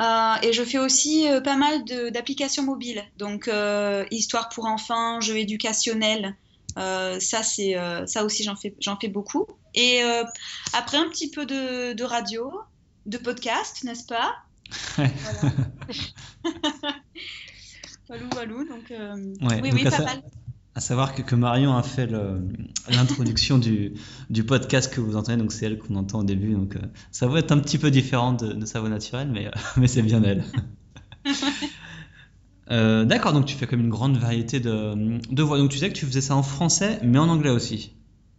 [0.00, 5.20] Euh, et je fais aussi euh, pas mal d'applications mobiles, donc euh, histoire pour enfants,
[5.20, 6.34] jeux éducationnels.
[6.76, 7.76] ça, c'est
[8.06, 9.46] ça aussi, j'en fais, j'en fais beaucoup.
[9.74, 10.02] Et
[10.72, 12.52] après, un petit peu de, de radio,
[13.06, 14.34] de podcast, n'est-ce pas?
[14.96, 15.52] Voilà.
[18.08, 18.64] walou, walou.
[18.68, 20.22] Donc, oui, oui, pas mal.
[20.76, 22.08] À savoir que, que Marion a fait
[22.88, 23.94] l'introduction du,
[24.28, 26.80] du, podcast que vous entendez, donc c'est elle qu'on entend au début, donc euh,
[27.12, 30.02] ça va être un petit peu différent de, sa voix naturelle, mais, euh, mais c'est
[30.02, 30.44] bien elle.
[32.72, 35.58] euh, D'accord, donc tu fais comme une grande variété de, de, voix.
[35.58, 37.94] Donc tu sais que tu faisais ça en français, mais en anglais aussi.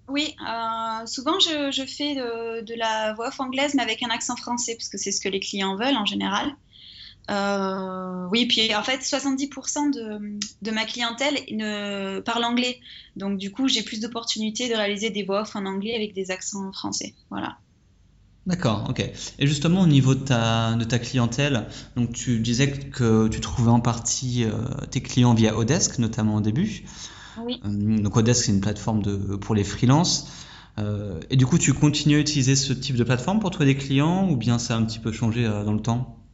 [0.09, 4.09] Oui, euh, souvent je, je fais de, de, la voix off anglaise, mais avec un
[4.09, 6.53] accent français, parce que c'est ce que les clients veulent en général.
[7.31, 12.79] Euh, oui, puis en fait, 70% de, de, ma clientèle ne parle anglais.
[13.15, 16.31] Donc, du coup, j'ai plus d'opportunités de réaliser des voix off en anglais avec des
[16.31, 17.15] accents français.
[17.29, 17.57] Voilà.
[18.45, 18.99] D'accord, ok.
[19.39, 23.71] Et justement, au niveau de ta, de ta clientèle, donc tu disais que tu trouvais
[23.71, 24.51] en partie euh,
[24.91, 26.83] tes clients via Odesk, notamment au début.
[27.43, 27.59] Oui.
[27.65, 30.27] Euh, donc Odesk, c'est une plateforme de, pour les freelances.
[31.31, 34.29] et du coup, tu continues à utiliser ce type de plateforme pour trouver des clients
[34.29, 36.24] ou bien ça a un petit peu changé dans le temps?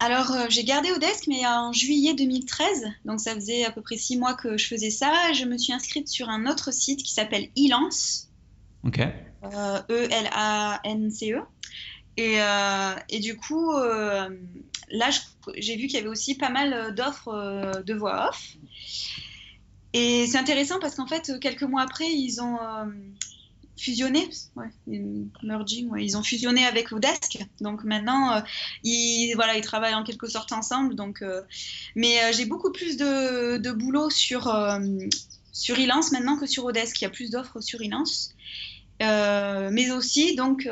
[0.00, 3.98] Alors, euh, j'ai gardé Odesk, mais en juillet 2013, donc ça faisait à peu près
[3.98, 7.12] six mois que je faisais ça, je me suis inscrite sur un autre site qui
[7.12, 8.30] s'appelle Elance.
[8.82, 8.98] Ok.
[9.90, 11.36] E-L-A-N-C-E.
[11.36, 11.42] Euh,
[12.16, 15.10] et, euh, et, du coup, là,
[15.58, 18.56] j'ai vu qu'il y avait aussi pas mal d'offres de voix off.
[19.92, 22.58] Et c'est intéressant parce qu'en fait, quelques mois après, ils ont
[23.80, 24.28] fusionné,
[25.42, 27.38] merging, ils ont fusionné avec Odesk.
[27.60, 28.40] Donc maintenant, euh,
[28.84, 30.94] ils, voilà, ils travaillent en quelque sorte ensemble.
[30.94, 31.42] Donc, euh,
[31.96, 34.54] mais euh, j'ai beaucoup plus de, boulot sur,
[35.52, 37.00] sur Elance maintenant que sur Odesk.
[37.00, 38.34] Il y a plus d'offres sur Elance.
[39.00, 40.68] mais aussi, donc,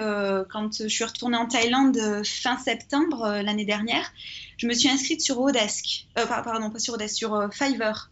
[0.50, 4.12] quand je suis retournée en Thaïlande fin septembre l'année dernière,
[4.58, 6.06] je me suis inscrite sur Odesk.
[6.14, 8.10] pardon, pas sur Odesk, sur Fiverr.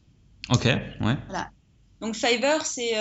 [0.48, 1.16] Ok, ouais.
[1.28, 1.50] Voilà.
[2.00, 2.94] Donc Fiverr, c'est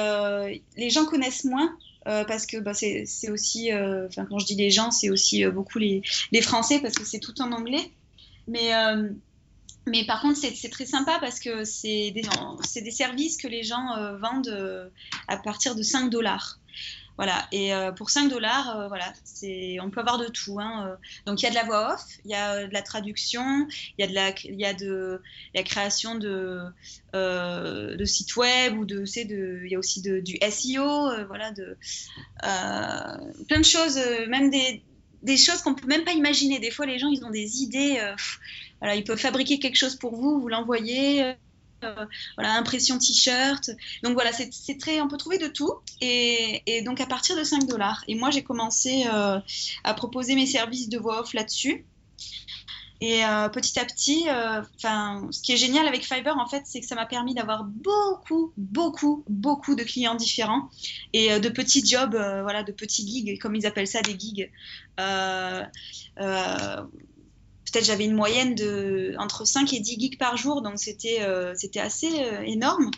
[0.78, 1.76] les gens connaissent moins
[2.08, 5.50] euh, parce que bah, c'est aussi, euh, quand je dis les gens, c'est aussi euh,
[5.50, 7.92] beaucoup les, les, Français parce que c'est tout en anglais.
[8.48, 8.72] Mais,
[9.88, 12.22] mais par contre, c'est très sympa parce que c'est des,
[12.82, 13.88] des, services que les gens
[14.22, 14.92] vendent
[15.28, 16.60] à partir de 5 dollars.
[17.18, 19.14] Voilà, et euh, pour 5 dollars, euh, voilà,
[19.82, 20.60] on peut avoir de tout.
[20.60, 20.96] Hein, euh.
[21.26, 24.02] Donc il y a de la voix off, il y a de la traduction, il
[24.02, 25.22] y a de la, y a de
[25.64, 26.62] création de,
[27.14, 31.78] de sites web ou de, de, il y a aussi de, du SEO, voilà, de
[32.42, 33.98] plein de choses,
[34.28, 34.84] même des,
[35.24, 36.60] des choses qu'on peut même pas imaginer.
[36.60, 38.00] Des fois, les gens, ils ont des idées.
[38.80, 41.34] voilà, ils peuvent fabriquer quelque chose pour vous, vous l'envoyez euh,
[42.36, 43.70] voilà, impression t-shirt.
[44.04, 45.74] Donc voilà, c'est très, on peut trouver de tout.
[46.02, 48.04] Et, donc à partir de 5 dollars.
[48.08, 49.40] Et moi, j'ai commencé euh,
[49.84, 51.86] à proposer mes services de voix off là-dessus.
[53.02, 54.26] Et euh, petit à petit,
[54.78, 57.66] enfin, ce qui est génial avec Fiverr, en fait, c'est que ça m'a permis d'avoir
[57.66, 60.70] beaucoup, beaucoup, beaucoup de clients différents
[61.12, 64.50] et de petits jobs, voilà, de petits gigs, comme ils appellent ça, des gigs
[67.76, 71.54] peut-être j'avais une moyenne de entre 5 et 10 gigs par jour, donc c'était euh,
[71.56, 72.90] c'était assez euh, énorme.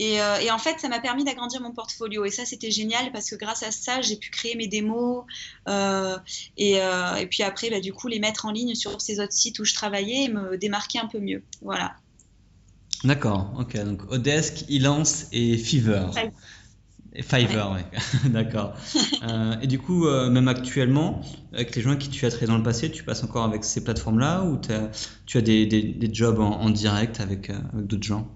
[0.00, 2.24] Euh, et, en fait, ça m'a permis d'agrandir mon portfolio.
[2.24, 5.24] Et ça, c'était génial parce que grâce à ça, j'ai pu créer mes démos
[5.66, 9.58] et, et, puis après, bah, du coup, les mettre en ligne sur ces autres sites
[9.58, 11.42] où je travaillais et me démarquer un peu mieux.
[11.62, 11.96] Voilà.
[13.02, 13.76] D'accord, ok.
[13.84, 16.06] Donc Odesk, Elance et Fever.
[17.22, 17.84] Fiverr, ouais.
[18.30, 18.74] D'accord.
[19.22, 21.20] Euh, et du coup, euh, même actuellement,
[21.52, 23.82] avec les gens qui tu as traité dans le passé, tu passes encore avec ces
[23.82, 24.58] plateformes-là ou
[25.26, 28.28] tu as des, des, jobs en, direct avec, euh, avec d'autres gens?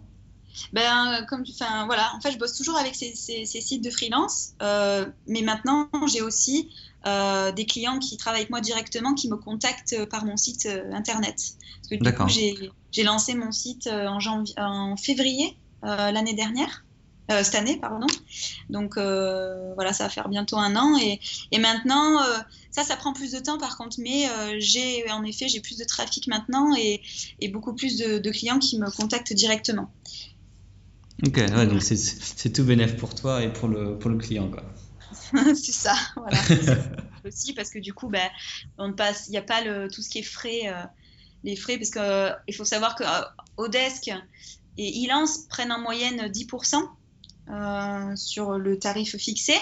[0.73, 4.53] Ben, comme, enfin, voilà, en fait, je bosse toujours avec ces, ces, sites de freelance,
[4.61, 6.69] mais maintenant, j'ai aussi
[7.05, 11.37] des clients qui travaillent avec moi directement, qui me contactent par mon site internet.
[11.37, 16.85] Parce que du coup, j'ai lancé mon site en, janvier, en février l'année dernière.
[17.31, 18.07] Euh, cette année, pardon.
[18.69, 20.99] Donc euh, voilà, ça va faire bientôt un an.
[20.99, 21.21] Et,
[21.53, 22.39] et maintenant, euh,
[22.71, 24.27] ça, ça prend plus de temps par contre, mais
[24.59, 27.01] j'ai en effet, j'ai plus de trafic maintenant et,
[27.41, 29.93] et beaucoup plus de, clients qui me contactent directement.
[31.25, 34.51] Ok, ouais, donc c'est tout bénéf pour toi et pour le, pour le client.
[35.55, 36.39] c'est ça, voilà.
[37.25, 38.29] aussi parce que du coup, ben,
[38.79, 40.63] on passe, il n'y a pas le, tout ce qui est frais,
[41.45, 43.05] les frais, parce qu'il faut savoir que
[43.59, 44.11] Odesk
[44.77, 46.83] et Elance prennent en moyenne 10%.
[47.51, 49.55] Euh, sur le tarif fixé.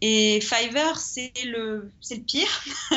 [0.00, 2.64] Et Fiverr, c'est le, le pire.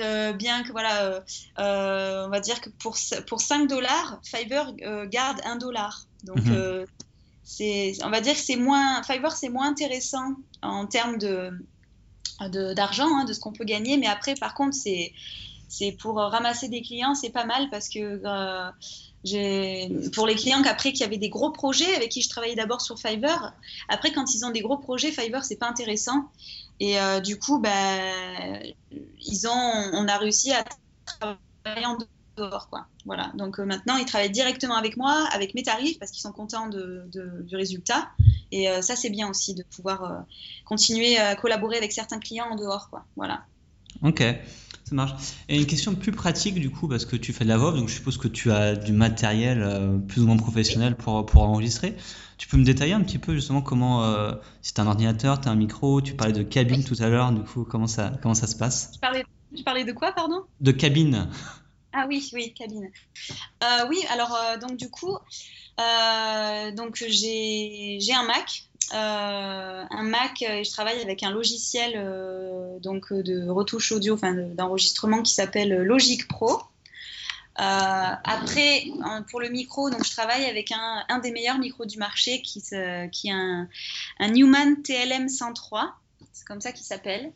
[0.00, 1.24] Euh, bien que, voilà,
[1.58, 4.74] euh, on va dire que pour, pour 5 dollars, Fiverr
[5.06, 6.04] garde 1 dollar.
[6.24, 6.84] Donc, mhm.
[7.42, 11.50] c'est, on va dire que c'est moins, Fiverr, c'est moins intéressant en termes de,
[12.74, 13.96] d'argent, hein, de ce qu'on peut gagner.
[13.96, 15.12] Mais après, par contre, c'est,
[15.68, 18.20] c'est pour ramasser des clients, c'est pas mal parce que
[20.10, 22.98] pour les clients qu'après qui avaient des gros projets avec qui je travaillais d'abord sur
[22.98, 23.52] Fiverr,
[23.88, 26.30] après quand ils ont des gros projets, Fiverr c'est pas intéressant.
[26.80, 27.70] Et euh, du coup, bah,
[29.20, 30.64] ils ont, on a réussi à
[31.04, 31.98] travailler en
[32.36, 32.86] dehors, quoi.
[33.04, 33.32] Voilà.
[33.34, 36.68] Donc euh, maintenant, ils travaillent directement avec moi, avec mes tarifs, parce qu'ils sont contents
[36.68, 37.04] de,
[37.42, 38.10] du résultat.
[38.52, 40.24] Et euh, ça, c'est bien aussi de pouvoir
[40.64, 43.04] continuer à collaborer avec certains clients en dehors, quoi.
[43.16, 43.44] Voilà.
[44.02, 44.22] Ok.
[44.88, 45.12] Ça marche.
[45.50, 47.90] Et une question plus pratique du coup, parce que tu fais de la voix, donc
[47.90, 51.94] je suppose que tu as du matériel euh, plus ou moins professionnel pour, pour enregistrer.
[52.38, 55.42] Tu peux me détailler un petit peu justement comment, euh, si tu as un ordinateur,
[55.42, 58.12] tu as un micro, tu parlais de cabine tout à l'heure, du coup, comment ça,
[58.22, 58.92] comment ça se passe?
[58.92, 60.40] Tu parlais, tu parlais de quoi, pardon?
[60.62, 61.28] De cabine.
[61.92, 62.88] Ah oui, oui, cabine.
[63.90, 65.18] oui, alors donc du coup,
[65.76, 68.67] donc j'ai un Mac.
[68.92, 71.92] Un Mac et je travaille avec un logiciel
[72.80, 76.62] donc de retouche audio, enfin d'enregistrement qui s'appelle Logic Pro.
[77.60, 78.84] Euh, après,
[79.30, 83.30] pour le micro, donc je travaille avec un, des meilleurs micros du marché qui, est
[83.30, 83.68] un,
[84.20, 85.94] Newman TLM 103.
[86.32, 87.32] C'est comme ça qu'il s'appelle.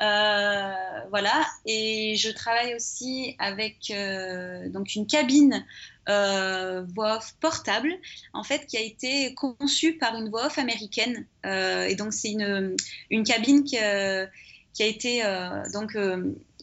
[0.00, 0.74] Euh,
[1.10, 1.44] voilà.
[1.66, 5.66] Et je travaille aussi avec euh, donc une cabine
[6.08, 7.94] voix off portable,
[8.32, 11.26] en fait, qui a été conçue par une voix off américaine.
[11.44, 12.76] et donc, c'est une,
[13.24, 15.22] cabine qui, qui a été
[15.72, 15.96] donc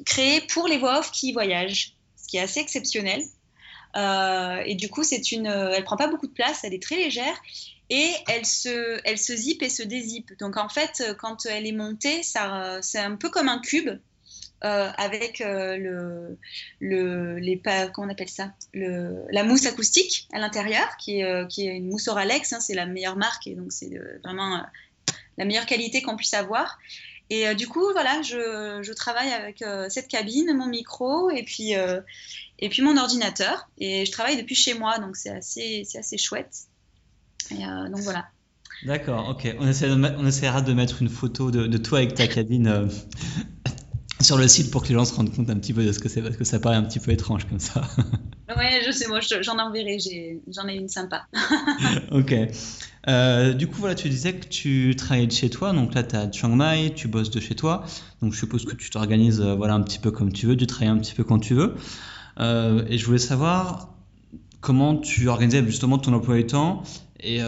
[0.06, 3.22] créée pour les voix off qui voyagent ce qui est assez exceptionnel.
[3.96, 6.98] Euh, et du coup, c'est une, elle prend pas beaucoup de place, elle est très
[6.98, 7.42] légère
[7.90, 10.38] et elle se, elle se zip et se dézip.
[10.40, 13.90] Donc en fait, quand elle est montée, ça, c'est un peu comme un cube
[14.66, 16.38] euh, avec euh, le,
[16.80, 17.62] le, les
[17.94, 21.88] comment on appelle ça, le, la mousse acoustique à l'intérieur, qui est, qui est une
[21.88, 23.92] mousse Oralex, hein, c'est la meilleure marque et donc c'est
[24.24, 24.66] vraiment
[25.38, 26.78] la meilleure qualité qu'on puisse avoir.
[27.30, 31.44] Et euh, du coup, voilà, je, je travaille avec euh, cette cabine, mon micro et
[31.44, 32.00] puis, euh,
[32.60, 33.68] et puis mon ordinateur.
[33.78, 36.68] Et je travaille depuis chez moi, donc c'est assez, assez chouette.
[37.52, 38.28] Et, donc voilà.
[38.84, 39.56] D'accord, ok.
[39.60, 42.90] On, essaie on essaiera de mettre une photo de toi avec ta cabine
[44.22, 46.00] sur le site pour que les gens se rendent compte un petit peu de ce
[46.00, 47.82] que c'est, parce que ça paraît un petit peu étrange comme ça.
[48.58, 49.98] ouais, je sais, moi j'en enverrai,
[50.48, 51.28] j'en ai, une sympa.
[52.12, 52.34] ok.
[53.08, 56.16] Euh, du coup, voilà, tu disais que tu travaillais de chez toi, donc là tu
[56.16, 57.84] à Chiang Mai, tu bosses de chez toi,
[58.22, 60.66] donc je suppose que tu t'organises euh, voilà, un petit peu comme tu veux, tu
[60.66, 61.76] travailles un petit peu quand tu veux.
[62.40, 63.94] Euh, et je voulais savoir
[64.62, 66.84] comment tu organisais justement ton emploi du temps
[67.20, 67.40] et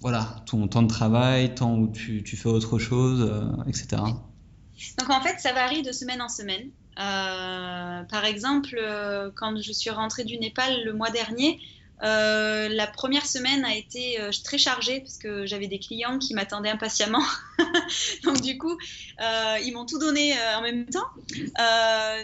[0.00, 3.30] voilà, ton temps de travail, temps où tu, tu fais autre chose,
[3.66, 4.02] etc.
[4.98, 6.70] Donc en fait, ça varie de semaine en semaine.
[6.98, 11.60] Euh, par exemple, euh, quand je suis rentrée du Népal le mois dernier,
[12.02, 16.70] euh, la première semaine a été très chargée parce que j'avais des clients qui m'attendaient
[16.70, 17.22] impatiemment.
[18.24, 18.76] donc du coup,
[19.18, 21.08] ils m'ont tout donné en même temps.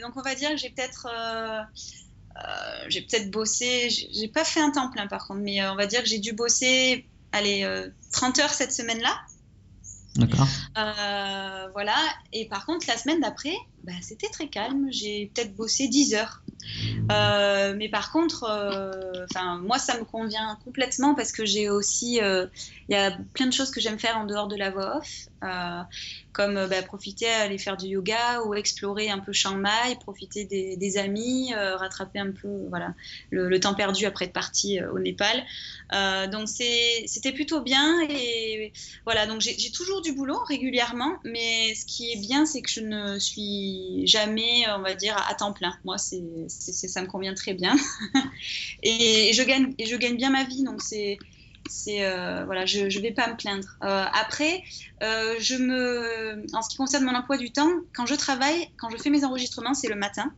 [0.03, 1.09] donc on va dire que j'ai peut-être
[2.89, 6.03] j'ai peut-être bossé, j'ai pas fait un temps plein par contre, mais on va dire
[6.03, 7.67] que j'ai dû bosser allez
[8.13, 9.15] 30 heures cette semaine-là.
[10.17, 10.49] D'accord.
[10.79, 11.97] Euh, voilà.
[12.33, 13.55] Et par contre, la semaine d'après,
[13.87, 14.89] bah, c'était très calme.
[14.91, 16.43] J'ai peut-être bossé 10 heures.
[17.13, 19.27] Euh, mais par contre, euh,
[19.63, 23.71] moi, ça me convient complètement parce que j'ai aussi, il y a plein de choses
[23.71, 25.29] que j'aime faire en dehors de la voix off
[26.37, 29.97] comme euh, bah, profiter à aller faire du yoga ou explorer un peu Chiang Mai,
[30.01, 32.95] profiter des, amis, euh, rattraper un peu voilà,
[33.31, 35.43] le, temps perdu après être parti euh, au Népal.
[36.31, 38.73] donc c'était plutôt bien et
[39.05, 42.81] voilà, donc j'ai toujours du boulot régulièrement, mais ce qui est bien, c'est que je
[42.81, 45.75] ne suis jamais, on va dire, à temps plein.
[45.85, 47.75] Moi, c'est ça me convient très bien
[48.83, 51.19] et, je gagne, et je gagne bien ma vie, donc c'est
[51.69, 53.69] c'est euh, voilà, je ne vais pas me plaindre.
[53.83, 54.63] Euh, après,
[55.03, 58.91] euh, je me, en ce qui concerne mon emploi du temps, quand je travaille, quand
[58.91, 60.33] je fais mes enregistrements, c'est le matin.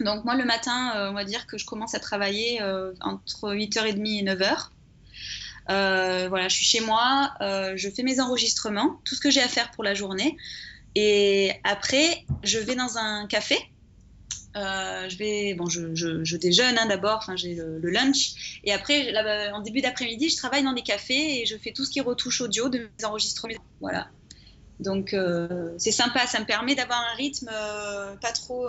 [0.00, 2.60] Donc moi, le matin, on va dire que je commence à travailler
[3.00, 4.68] entre 8h30 et 9h.
[6.28, 9.70] voilà, je suis chez moi, je fais mes enregistrements, tout ce que j'ai à faire
[9.70, 10.36] pour la journée.
[10.94, 13.56] Et après, je vais dans un café
[14.54, 19.54] euh, je vais, bon, je, je, déjeune hein, d'abord, j'ai le, lunch, et après, là,
[19.54, 22.40] en début d'après-midi, je travaille dans des cafés et je fais tout ce qui retouche
[22.42, 23.54] audio de mes enregistrements.
[23.80, 24.08] Voilà.
[24.80, 28.66] Donc euh, c'est sympa, ça me permet d'avoir un rythme euh, pas trop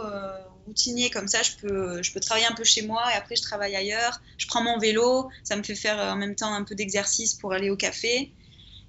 [0.68, 1.42] routinier comme ça.
[1.42, 4.22] Je peux, je peux travailler un peu chez moi et après je travaille ailleurs.
[4.38, 7.52] Je prends mon vélo, ça me fait faire en même temps un peu d'exercice pour
[7.52, 8.32] aller au café.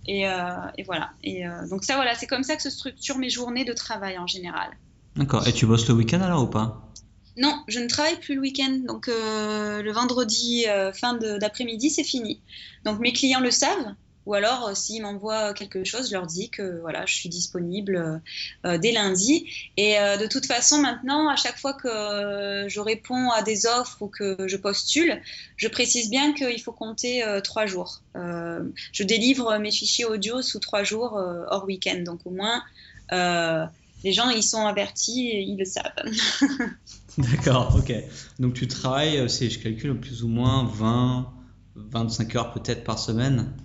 [0.06, 1.10] Et, et voilà.
[1.22, 4.26] Et donc ça, voilà, c'est comme ça que se structurent mes journées de travail en
[4.26, 4.70] général.
[5.16, 5.46] D'accord.
[5.46, 6.90] Et tu bosses le week-end alors ou pas?
[7.36, 8.80] Non, je ne travaille plus le week-end.
[8.86, 12.40] Donc euh, le vendredi euh, fin d'après-midi, c'est fini.
[12.84, 13.94] Donc mes clients le savent.
[14.26, 18.22] Ou alors, euh, s'ils m'envoient quelque chose, je leur dis que voilà, je suis disponible
[18.64, 19.46] dès lundi.
[19.76, 24.08] Et de toute façon, maintenant, à chaque fois que je réponds à des offres ou
[24.08, 25.20] que je postule,
[25.56, 28.00] je précise bien qu'il faut compter trois jours.
[28.14, 31.12] je délivre mes fichiers audio sous trois jours
[31.50, 32.02] hors week-end.
[32.04, 32.62] Donc au moins,
[34.04, 35.92] les gens, ils sont avertis et ils le savent.
[37.18, 37.92] D'accord, ok.
[38.38, 41.32] Donc tu travailles, euh, je calcule, plus ou moins 20,
[41.74, 43.46] 25 heures peut-être par semaine?
[43.46, 43.63] euh,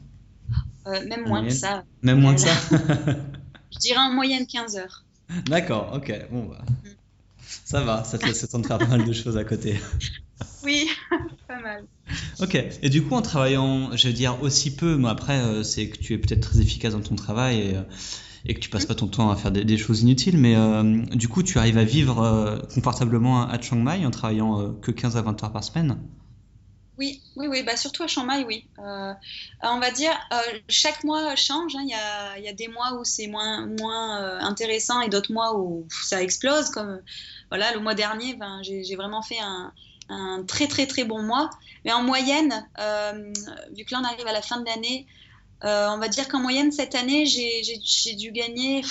[1.08, 1.84] Même moins que ça.
[2.02, 2.54] Même moins que ça
[3.71, 5.06] Je dirais en moyenne 15 heures.
[5.45, 6.12] D'accord, ok.
[6.32, 6.62] Bon, bah.
[7.65, 9.80] Ça va, ça te laisse le temps de faire pas mal de choses à côté.
[10.63, 10.88] Oui,
[11.49, 11.84] pas mal.
[12.41, 15.89] Ok, et du coup, en travaillant, je veux dire, aussi peu, mais après, euh, c'est
[15.89, 17.82] que tu es peut-être très efficace dans ton travail et, euh,
[18.45, 21.04] et que tu passes pas ton temps à faire des, des choses inutiles, mais euh,
[21.13, 24.91] du coup, tu arrives à vivre euh, confortablement à Chiang Mai en travaillant euh, que
[24.91, 25.97] 15 à 20 heures par semaine?
[27.00, 28.66] Oui, oui, oui, bah surtout à Chiang Mai, oui.
[28.78, 29.14] Euh,
[29.62, 31.74] on va dire, euh, chaque mois change.
[31.78, 31.82] hein.
[31.84, 35.08] Il y a, il y a des mois où c'est moins, moins euh, intéressant et
[35.08, 36.70] d'autres mois où ça explose.
[36.72, 37.02] Comme
[37.50, 39.72] voilà, le mois dernier, ben, j'ai vraiment fait un,
[40.10, 41.50] un très très très bon mois.
[41.86, 42.68] Mais en moyenne,
[43.74, 45.08] vu que là on arrive à la fin de l'année,
[45.64, 48.84] on va dire qu'en moyenne cette année, j'ai dû gagner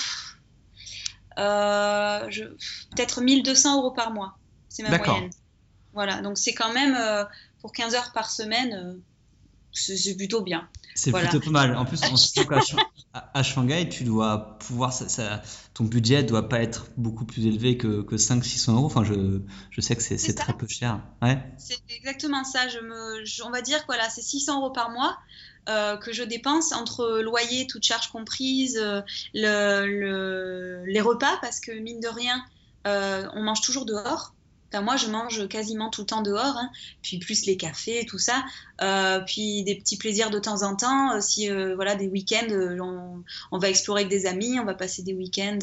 [1.35, 4.35] peut-être 1200 euros par mois.
[4.67, 5.29] C'est ma moyenne.
[5.93, 6.95] Voilà, donc c'est quand même
[7.61, 8.99] pour 15 heures par semaine, euh,
[9.71, 10.67] c'est plutôt bien.
[10.95, 11.29] C'est Voilà.
[11.29, 11.77] plutôt pas mal.
[11.77, 12.09] En plus, qu'à
[13.33, 15.41] à, Shanghai, tu dois pouvoir, ça, ça-
[15.73, 18.85] ton budget doit pas être beaucoup plus élevé que, que 500-600 euros.
[18.85, 19.39] Enfin, je,
[19.71, 20.99] je sais que c'est très peu cher.
[21.21, 21.37] Ouais.
[21.57, 22.67] C'est exactement ça.
[22.67, 25.17] Je me, je- on va dire que voilà, c'est 600 euros par mois
[25.69, 29.01] euh, que je dépense entre loyer, toutes charges comprises, euh,
[29.35, 32.43] le, le- les repas, parce que mine de rien,
[32.87, 34.33] euh, on mange toujours dehors.
[34.71, 36.69] Enfin, moi, je mange quasiment tout le temps dehors, hein.
[37.01, 38.43] puis plus les cafés, tout ça,
[38.81, 41.13] Euh, puis des petits plaisirs de temps en temps.
[41.13, 42.47] euh, si euh, voilà, des week-ends,
[43.51, 45.59] on, va explorer avec des amis, on va passer des week-ends,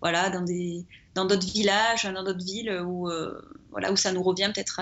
[0.00, 3.10] voilà, dans des dans d'autres villages, dans d'autres villes où
[3.70, 4.80] voilà où ça nous revient peut-être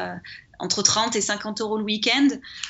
[0.59, 2.29] entre 30 et 50 euros le week-end.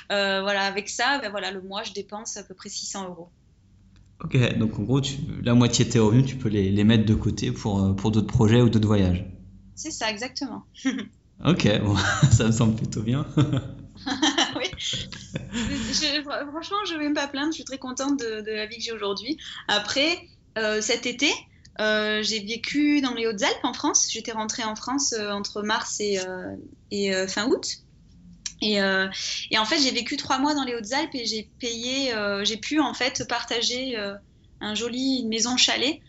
[0.09, 3.29] Voilà, avec ça, ben voilà, le mois, je dépense à peu près 600 euros.
[4.23, 5.01] Ok, donc en gros,
[5.43, 8.33] la moitié de tes revenus, tu peux les, les mettre de côté pour, pour d'autres
[8.33, 9.27] projets ou d'autres voyages.
[9.75, 10.65] C'est ça, exactement.
[11.45, 11.97] Ok, bon,
[12.33, 13.27] ça me semble plutôt bien.
[14.57, 14.71] oui.
[14.79, 17.49] Je- franchement, je ne vais même pas plaindre.
[17.49, 19.37] Je suis très contente de, de la vie que j'ai aujourd'hui.
[19.67, 20.17] Après,
[20.59, 21.33] euh, cet été,
[21.81, 24.09] euh, j'ai vécu dans les Hautes-Alpes en France.
[24.13, 26.21] J'étais rentrée en France euh, entre mars et,
[26.93, 27.67] et, fin août.
[28.63, 32.57] Et, et en fait, j'ai vécu trois mois dans les Hautes-Alpes et j'ai payé, j'ai
[32.57, 33.97] pu en fait partager
[34.61, 36.01] un joli maison chalet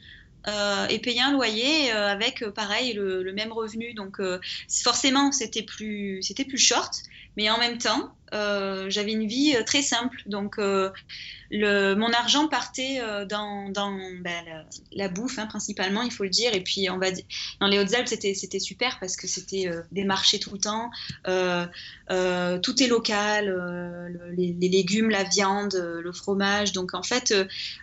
[0.47, 3.93] euh, et payer un loyer euh, avec euh, pareil le, le même revenu.
[3.93, 4.39] Donc euh,
[4.83, 6.93] forcément, c'était plus, c'était plus short,
[7.37, 10.21] mais en même temps, euh, j'avais une vie euh, très simple.
[10.25, 10.91] Donc euh,
[11.51, 13.71] mon argent partait dans,
[14.21, 16.53] ben, la, bouffe hein, principalement, il faut le dire.
[16.53, 17.23] Et puis on va dire,
[17.61, 20.89] dans les Hautes-Alpes, c'était, super parce que c'était des marchés tout le temps.
[21.23, 26.73] Tout est local, le- les, légumes, la viande, le fromage.
[26.73, 27.33] Donc en fait,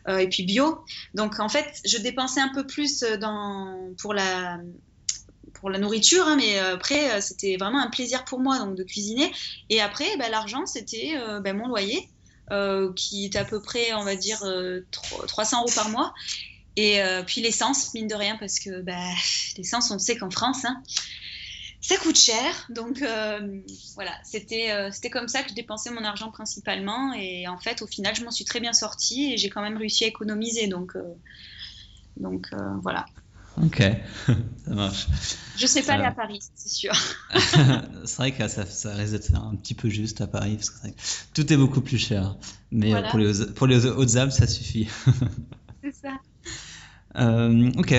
[0.09, 0.85] et puis bio.
[1.15, 3.05] Donc en fait, je dépensais un peu plus
[3.99, 4.59] pour la
[5.63, 8.75] pour la nourriture, hein, mais euh, après, euh, c'était vraiment un plaisir pour moi donc
[8.75, 9.31] de cuisiner.
[9.71, 12.09] Et après, bah, l'argent, c'était euh, bah, mon loyer,
[12.97, 16.13] qui est à peu près, on va dire, euh, tro- 300 euros par mois.
[16.75, 19.09] Et puis l'essence, mine de rien, parce que bah,
[19.57, 20.83] l'essence, on sait qu'en France, hein,
[21.81, 22.67] ça coûte cher.
[22.71, 22.99] Donc
[23.95, 27.13] voilà, c'était comme ça que je dépensais mon argent principalement.
[27.15, 29.77] Et en fait, au final, je m'en suis très bien sortie et j'ai quand même
[29.79, 30.67] réussi à économiser.
[30.67, 30.93] Donc,
[32.17, 32.49] donc
[32.83, 33.07] voilà.
[33.61, 33.83] Ok,
[34.65, 35.07] ça marche.
[35.57, 36.93] Je sais pas aller à Paris, c'est sûr.
[38.05, 40.89] c'est vrai que ça, ça risque d'être un petit peu juste à Paris, parce que
[41.35, 42.37] tout est beaucoup plus cher.
[42.71, 43.11] Mais euh, Voilà.
[43.11, 44.89] pour les, Hautes- pour les Hautes-Alpes, ça suffit.
[45.85, 46.15] C'est ça.
[47.17, 47.95] Euh, ok.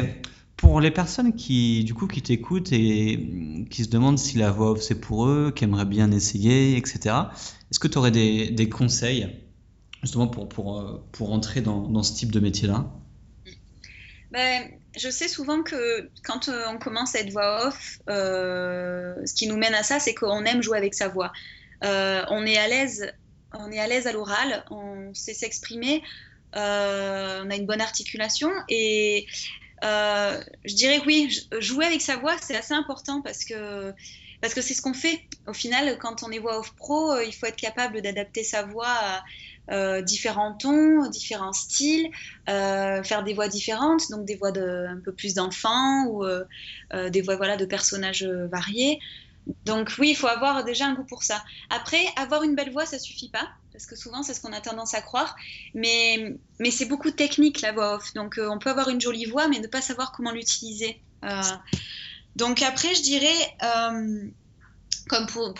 [0.58, 4.72] Pour les personnes qui, du coup, qui t'écoutent et qui se demandent si la voix
[4.72, 7.32] off c'est pour eux, qui aimeraient bien essayer, etc.,
[7.70, 9.28] est-ce que tu aurais des, des conseils
[10.02, 12.90] justement pour, pour, euh, pour entrer dans, dans ce type de métier-là?
[14.34, 14.68] Ben,
[14.98, 19.46] je sais souvent que quand euh, on commence à être voix off, euh, ce qui
[19.46, 21.32] nous mène à ça, c'est qu'on aime jouer avec sa voix.
[21.84, 23.14] Euh, on est à l'aise,
[23.54, 26.02] on est à l'aise à l'oral, on sait s'exprimer,
[26.56, 29.28] on a une bonne articulation et
[29.84, 33.94] je dirais oui, jouer avec sa voix, c'est assez important parce que
[34.42, 35.22] parce que c'est ce qu'on fait.
[35.48, 38.90] Au final, quand on est voix off pro, il faut être capable d'adapter sa voix
[38.90, 39.24] à
[39.72, 42.10] euh, différents tons, différents styles
[42.50, 46.44] euh, faire des voix différentes, donc des voix un peu plus d'enfants ou euh,
[47.10, 49.00] des voix de personnages variés.
[49.66, 51.44] Donc oui, il faut avoir déjà un goût pour ça.
[51.70, 54.62] Après, avoir une belle voix, ça suffit pas, parce que souvent c'est ce qu'on a
[54.62, 55.36] tendance à croire,
[55.74, 58.14] mais, mais c'est beaucoup technique la voix off.
[58.14, 61.02] Donc on peut avoir une jolie voix, mais ne pas savoir comment l'utiliser.
[62.36, 63.56] Donc après, je dirais,
[65.08, 65.54] comme, pour,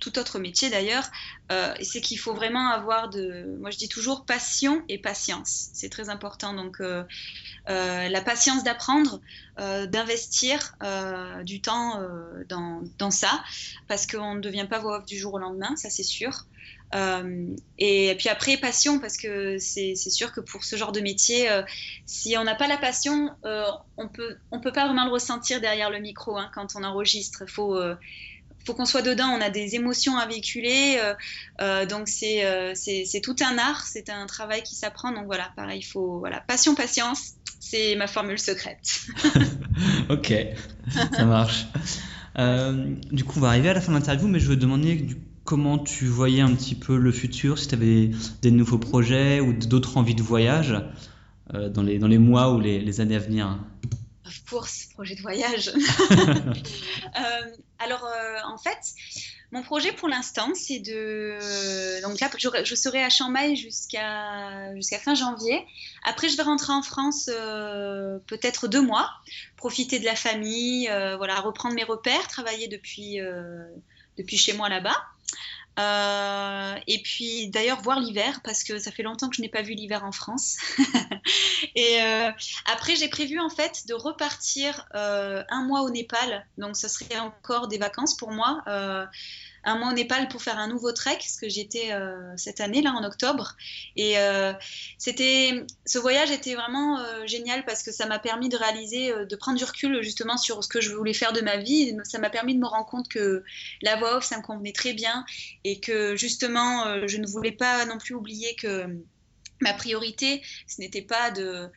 [0.00, 1.10] tout autre métier d'ailleurs,
[1.50, 5.70] euh, c'est qu'il faut vraiment avoir de, moi je dis toujours passion et patience.
[5.72, 6.54] C'est très important.
[6.54, 7.02] Donc euh,
[7.68, 9.20] euh, la patience d'apprendre,
[9.56, 10.76] d'investir
[11.42, 12.00] du temps
[12.48, 13.42] dans, ça,
[13.88, 16.46] parce qu'on ne devient pas voix off du jour au lendemain, ça c'est sûr.
[16.94, 21.48] et puis après, passion, parce que c'est sûr que pour ce genre de métier,
[22.06, 23.30] si on n'a pas la passion,
[23.96, 27.42] on peut, on peut pas vraiment le ressentir derrière le micro hein, quand on enregistre.
[27.42, 27.76] Il faut
[28.64, 31.14] faut qu'on soit dedans, on a des émotions à véhiculer, euh,
[31.60, 35.80] euh, donc euh, c'est tout un art, c'est un travail qui s'apprend, donc voilà, pareil,
[35.80, 39.06] il faut, voilà, passion, patience, c'est ma formule secrète.
[40.10, 40.34] ok,
[41.12, 41.66] ça marche.
[43.10, 45.06] du coup, on va arriver à la fin de l'interview, mais je veux demander
[45.44, 48.10] comment tu voyais un petit peu le futur, si tu avais
[48.42, 50.74] des nouveaux projets ou d'autres envies de voyage
[51.54, 53.58] dans, les, dans les mois ou les années à venir
[54.48, 55.72] course, projet de voyage.
[57.16, 58.78] Euh, alors, euh, en fait,
[59.50, 62.02] mon projet pour l'instant, c'est de.
[62.02, 62.28] Donc là,
[62.64, 63.08] je, serai à
[63.54, 65.64] jusqu'à jusqu'à fin janvier.
[66.04, 69.10] Après, je vais rentrer en France euh, peut-être deux mois,
[69.56, 70.86] profiter de la famille,
[71.16, 73.18] voilà, reprendre mes repères, travailler depuis,
[74.18, 74.96] depuis chez moi là-bas.
[75.78, 79.62] Euh, et puis d'ailleurs voir l'hiver parce que ça fait longtemps que je n'ai pas
[79.62, 80.56] vu l'hiver en France.
[81.76, 82.30] et euh,
[82.72, 87.18] après j'ai prévu en fait de repartir euh, un mois au Népal, donc ce serait
[87.18, 88.62] encore des vacances pour moi
[89.68, 92.80] un mois au Népal pour faire un nouveau trek, ce que j'étais euh, cette année
[92.80, 93.54] là en octobre.
[93.96, 94.52] Et euh,
[94.96, 99.36] c'était, ce voyage était vraiment euh, génial parce que ça m'a permis de réaliser, de
[99.36, 101.94] prendre du recul justement sur ce que je voulais faire de ma vie.
[102.04, 103.44] Ça m'a permis de me rendre compte que
[103.82, 105.24] la voix off, ça me convenait très bien
[105.64, 108.86] et que justement, je ne voulais pas non plus oublier que
[109.60, 111.70] ma priorité, ce n'était pas de,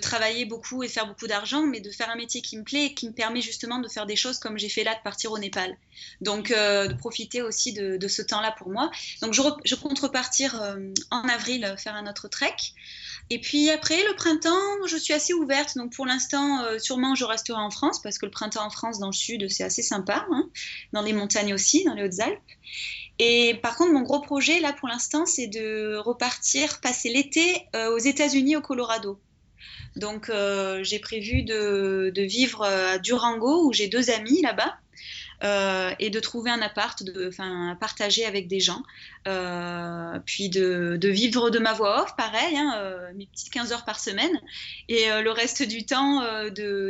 [0.00, 2.94] travailler beaucoup et faire beaucoup d'argent, mais de faire un métier qui me plaît et
[2.94, 5.38] qui me permet justement de faire des choses comme j'ai fait là, de partir au
[5.38, 5.76] Népal.
[6.20, 8.90] Donc, euh, de profiter aussi de, ce temps-là pour moi.
[9.22, 12.54] Donc, je, compte repartir euh, en avril, faire un autre trek.
[13.28, 15.76] Et puis après, le printemps, je suis assez ouverte.
[15.76, 18.98] Donc, pour l'instant, euh, sûrement, je resterai en France parce que le printemps en France,
[18.98, 20.26] dans le sud, c'est assez sympa.
[20.30, 20.48] Hein.
[20.92, 22.40] dans les montagnes aussi, dans les Hautes-Alpes.
[23.18, 27.94] Et par contre, mon gros projet, là, pour l'instant, c'est de repartir, passer l'été euh,
[27.94, 29.18] aux États-Unis, au Colorado.
[29.96, 34.76] Donc, euh, j'ai prévu de, de, vivre à Durango, où j'ai deux amis là-bas.
[35.44, 37.30] Euh, et de trouver un appart, de,
[37.78, 38.82] partager avec des gens,
[39.28, 43.84] euh, puis de, vivre de ma voix off, pareil, hein, euh, mes petites 15 heures
[43.84, 44.40] par semaine,
[44.88, 46.22] et le reste du temps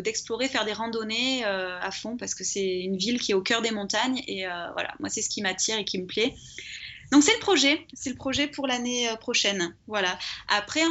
[0.00, 3.62] d'explorer, faire des randonnées à fond, parce que c'est une ville qui est au cœur
[3.62, 6.34] des montagnes, et voilà, moi c'est ce qui m'attire et qui me plaît.
[7.12, 9.74] Donc c'est le projet, c'est le projet pour l'année prochaine.
[9.86, 10.18] Voilà.
[10.48, 10.82] Après,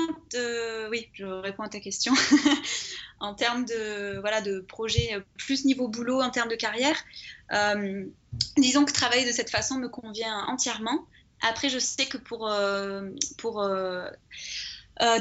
[0.89, 2.13] oui, je réponds à ta question.
[3.20, 6.97] en termes de projet plus niveau boulot, en termes de carrière,
[7.53, 8.05] euh,
[8.57, 11.05] disons que travailler de cette façon me convient entièrement.
[11.41, 14.09] Après, je sais que pour, euh, pour euh,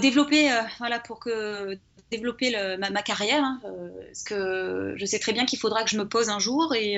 [0.01, 1.79] développer, voilà, pour que
[2.17, 3.61] développer ma, carrière, hein,
[4.07, 6.97] parce que je sais très bien qu'il faudra que je me pose un jour et,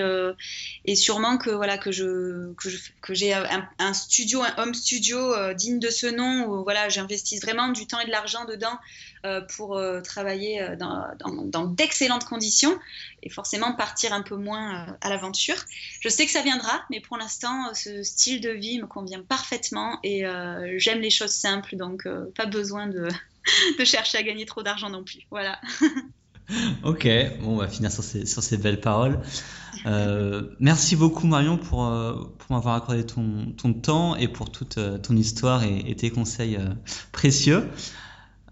[0.84, 2.52] et sûrement que voilà que je
[3.00, 7.68] que j'ai un, studio, un home studio digne de ce nom où voilà j'investisse vraiment
[7.68, 8.78] du temps et de l'argent dedans
[9.26, 12.78] euh, pour euh, travailler euh, dans, d'excellentes conditions
[13.22, 15.56] et forcément partir un peu moins à l'aventure.
[16.00, 19.98] Je sais que ça viendra, mais pour l'instant, ce style de vie me convient parfaitement
[20.04, 20.24] et
[20.76, 22.06] j'aime les choses simples, donc
[22.36, 23.08] pas besoin de,
[23.78, 25.20] de chercher à gagner trop d'argent non plus.
[25.30, 25.61] Voilà.
[26.84, 27.09] ok,
[27.40, 29.20] bon, on va finir sur ces, sur ces belles paroles.
[30.61, 31.86] merci beaucoup Marion pour,
[32.38, 36.59] pour m'avoir accordé ton, ton, temps et pour toute ton histoire et, tes conseils
[37.12, 37.68] précieux.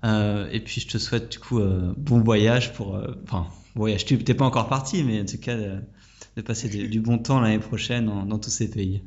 [0.05, 2.97] Euh, et puis je te souhaite du coup euh, bon voyage pour.
[2.97, 7.01] Euh, enfin, voyage, tu n'es pas encore parti, mais en tout cas de, passer du
[7.01, 9.03] bon temps l'année prochaine dans tous ces pays.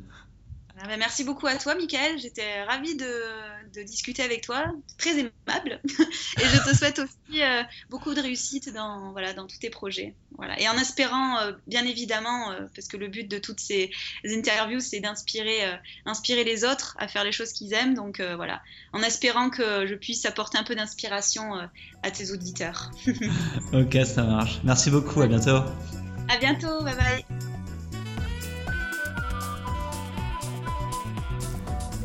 [0.79, 2.19] Ah bah, merci beaucoup à toi, Michael.
[2.19, 4.65] J'étais ravie de, discuter avec toi,
[4.97, 5.81] très aimable.
[5.83, 10.15] et je te souhaite aussi euh, beaucoup de réussite dans, voilà, dans tous tes projets.
[10.37, 10.59] Voilà.
[10.59, 13.91] Et en espérant, euh, bien évidemment, euh, parce que le but de toutes ces
[14.25, 17.95] interviews, c'est d'inspirer inspirer les autres à faire les choses qu'ils aiment.
[17.95, 18.61] Donc voilà,
[18.93, 21.69] en espérant que je puisse apporter un peu d'inspiration
[22.03, 22.91] à tes auditeurs.
[23.73, 24.59] ok, ça marche.
[24.63, 25.21] Merci beaucoup.
[25.21, 25.61] À bientôt.
[26.29, 26.83] À bientôt.
[26.83, 27.46] Bye bye.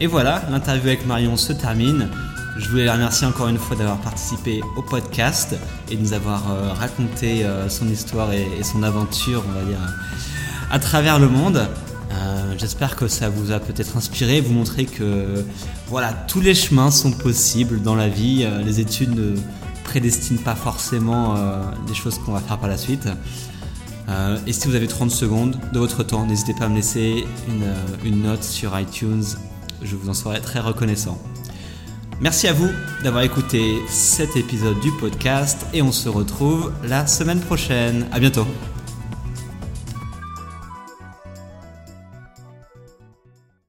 [0.03, 2.09] Et voilà, l'interview avec Marion se termine.
[2.59, 5.55] Je voulais la remercier encore une fois d'avoir participé au podcast
[5.93, 9.79] et de nous avoir euh, raconté euh, son histoire et, son aventure, on va dire,
[10.73, 11.69] à travers le monde.
[12.15, 15.45] Euh, j'espère que ça vous a peut-être inspiré, vous montrer que
[15.87, 18.45] voilà, tous les chemins sont possibles dans la vie.
[18.65, 19.37] les études ne
[19.85, 21.37] prédestinent pas forcément
[21.87, 23.07] les choses qu'on va faire par la suite.
[24.49, 27.25] et si vous avez 30 secondes de votre temps, n'hésitez pas à me laisser
[28.05, 29.23] une note sur iTunes
[29.83, 31.19] je vous en serai très reconnaissant.
[32.21, 32.71] Merci à vous
[33.03, 38.07] d'avoir écouté cet épisode du podcast et on se retrouve la semaine prochaine.
[38.13, 38.47] À bientôt.